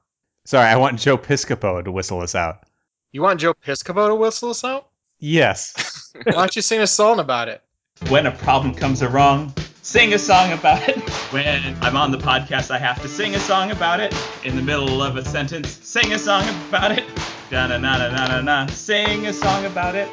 [0.45, 2.63] Sorry, I want Joe Piscopo to whistle us out.
[3.11, 4.87] You want Joe Piscopo to whistle us out?
[5.19, 6.13] Yes.
[6.23, 7.61] Why don't you sing a song about it?
[8.07, 10.97] When a problem comes along, sing a song about it.
[11.33, 14.15] When I'm on the podcast, I have to sing a song about it.
[14.45, 17.03] In the middle of a sentence, sing a song about it.
[17.49, 18.65] Da na na na na na na.
[18.67, 20.09] Sing a song about it.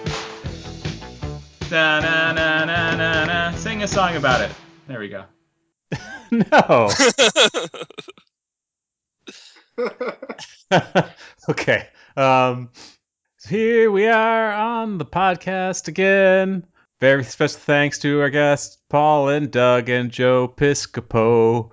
[1.70, 3.52] Da na na na na na.
[3.52, 4.50] Sing a song about it.
[4.88, 5.24] There we go.
[6.52, 6.90] no.
[11.48, 11.88] okay.
[12.16, 12.70] Um,
[13.38, 16.66] so here we are on the podcast again.
[17.00, 21.70] Very special thanks to our guests, Paul and Doug and Joe Piscopo.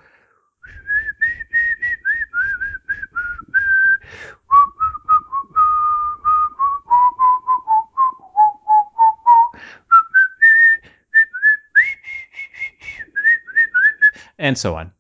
[14.44, 14.92] And so on.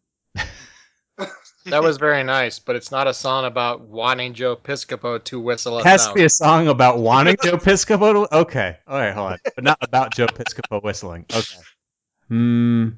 [1.65, 5.75] That was very nice, but it's not a song about wanting Joe Piscopo to whistle
[5.75, 8.37] us Has to be a song about wanting Joe Piscopo to.
[8.37, 8.77] Okay.
[8.87, 9.39] All right, hold on.
[9.55, 11.25] But not about Joe Piscopo whistling.
[11.33, 11.57] Okay.
[12.29, 12.89] Hmm.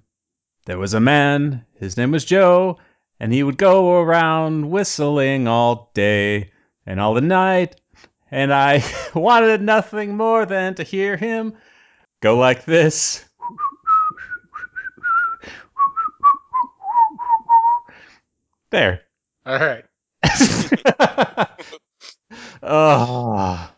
[0.65, 2.77] There was a man, his name was Joe,
[3.19, 6.51] and he would go around whistling all day
[6.85, 7.81] and all the night.
[8.29, 8.83] And I
[9.15, 11.55] wanted nothing more than to hear him
[12.21, 13.25] go like this.
[18.75, 19.01] There.
[19.45, 19.85] All right.
[22.61, 23.71] oh.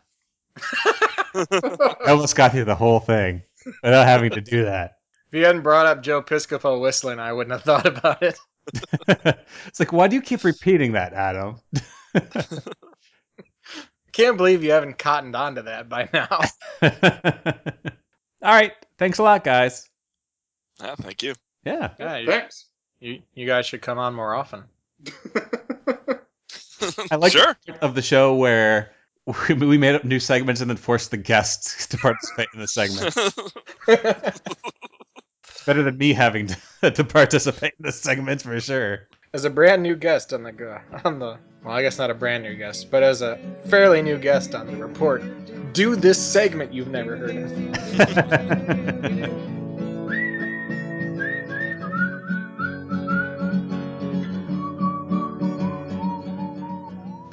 [1.35, 3.43] I almost got through the whole thing
[3.83, 4.95] without having to do that.
[5.31, 8.39] If you hadn't brought up Joe Piscopo whistling, I wouldn't have thought about it.
[9.67, 11.57] it's like, why do you keep repeating that, Adam?
[14.13, 16.41] Can't believe you haven't cottoned onto that by now.
[18.41, 18.73] All right.
[18.97, 19.87] Thanks a lot, guys.
[20.81, 21.35] yeah, thank you.
[21.63, 21.91] Yeah.
[21.99, 22.65] Yeah, you, Thanks.
[22.99, 24.63] you, you guys should come on more often.
[27.11, 27.57] I like sure.
[27.81, 28.91] of the show where
[29.49, 32.67] we we made up new segments and then forced the guests to participate in the
[32.67, 33.15] segment.
[33.87, 34.41] It's
[35.65, 39.07] better than me having to, to participate in the segments for sure.
[39.33, 42.43] as a brand new guest on the on the well, I guess not a brand
[42.43, 45.23] new guest, but as a fairly new guest on the report,
[45.73, 47.35] do this segment you've never heard
[47.99, 49.53] of.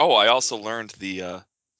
[0.04, 1.22] Oh, I also learned the.
[1.22, 1.39] Uh,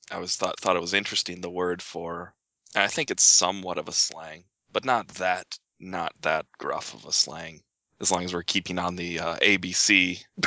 [0.10, 2.34] I was thought thought it was interesting the word for.
[2.74, 7.12] I think it's somewhat of a slang, but not that not that gruff of a
[7.12, 7.62] slang.
[8.00, 10.24] As long as we're keeping on the uh, ABC,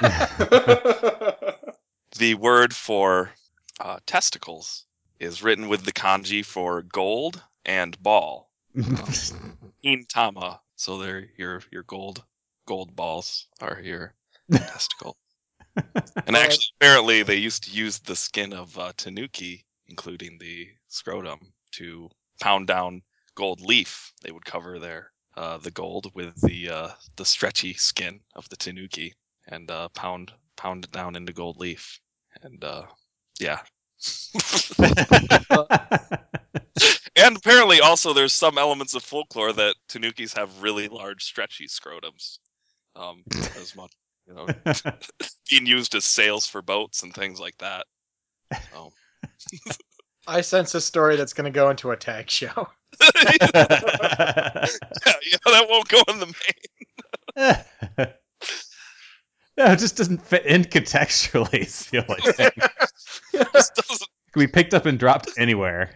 [2.16, 3.30] the word for
[3.80, 4.86] uh, testicles
[5.18, 8.50] is written with the kanji for gold and ball.
[9.84, 10.60] Kintama.
[10.76, 12.24] So they're your your gold
[12.64, 14.14] gold balls are your
[14.50, 15.18] testicle.
[16.26, 21.40] And actually, apparently, they used to use the skin of uh, tanuki, including the scrotum,
[21.72, 22.10] to
[22.40, 23.02] pound down
[23.34, 24.12] gold leaf.
[24.22, 28.56] They would cover their uh, the gold with the uh, the stretchy skin of the
[28.56, 29.14] tanuki
[29.48, 32.00] and uh, pound pound it down into gold leaf.
[32.42, 32.84] And uh,
[33.38, 33.60] yeah.
[37.16, 42.38] and apparently, also, there's some elements of folklore that tanukis have really large, stretchy scrotums.
[42.96, 43.22] Um,
[43.56, 43.92] as much,
[44.30, 44.46] you know,
[45.50, 47.86] being used as sails for boats and things like that.
[48.72, 48.92] So.
[50.26, 52.48] I sense a story that's going to go into a tag show.
[53.02, 58.06] yeah, yeah, that won't go in the main.
[59.56, 61.60] no, it just doesn't fit in contextually.
[61.60, 62.50] Is the only thing.
[63.52, 64.10] Just doesn't.
[64.32, 65.90] Can be picked up and dropped anywhere.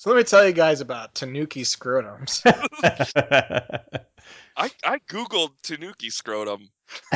[0.00, 2.40] So let me tell you guys about Tanuki scrotums.
[4.60, 6.68] I, I googled Tanuki scrotum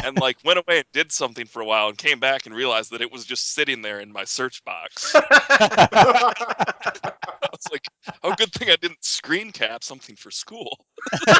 [0.02, 2.90] and like went away and did something for a while and came back and realized
[2.92, 5.14] that it was just sitting there in my search box.
[5.14, 6.30] I
[7.52, 7.84] was like,
[8.22, 10.86] oh, good thing I didn't screen cap something for school.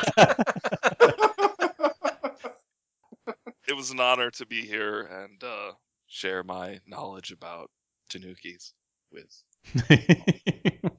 [3.67, 5.73] It was an honor to be here and uh,
[6.07, 7.71] share my knowledge about
[8.11, 8.73] Tanukis
[9.11, 9.43] with.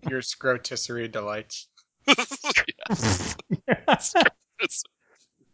[0.09, 1.67] Your scrotisserie delights.
[3.67, 4.15] yes.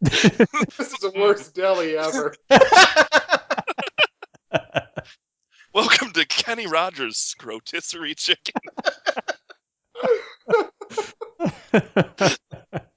[0.10, 0.34] this
[0.80, 2.34] is the worst deli ever.
[5.72, 8.60] Welcome to Kenny Rogers' Scrotisserie Chicken.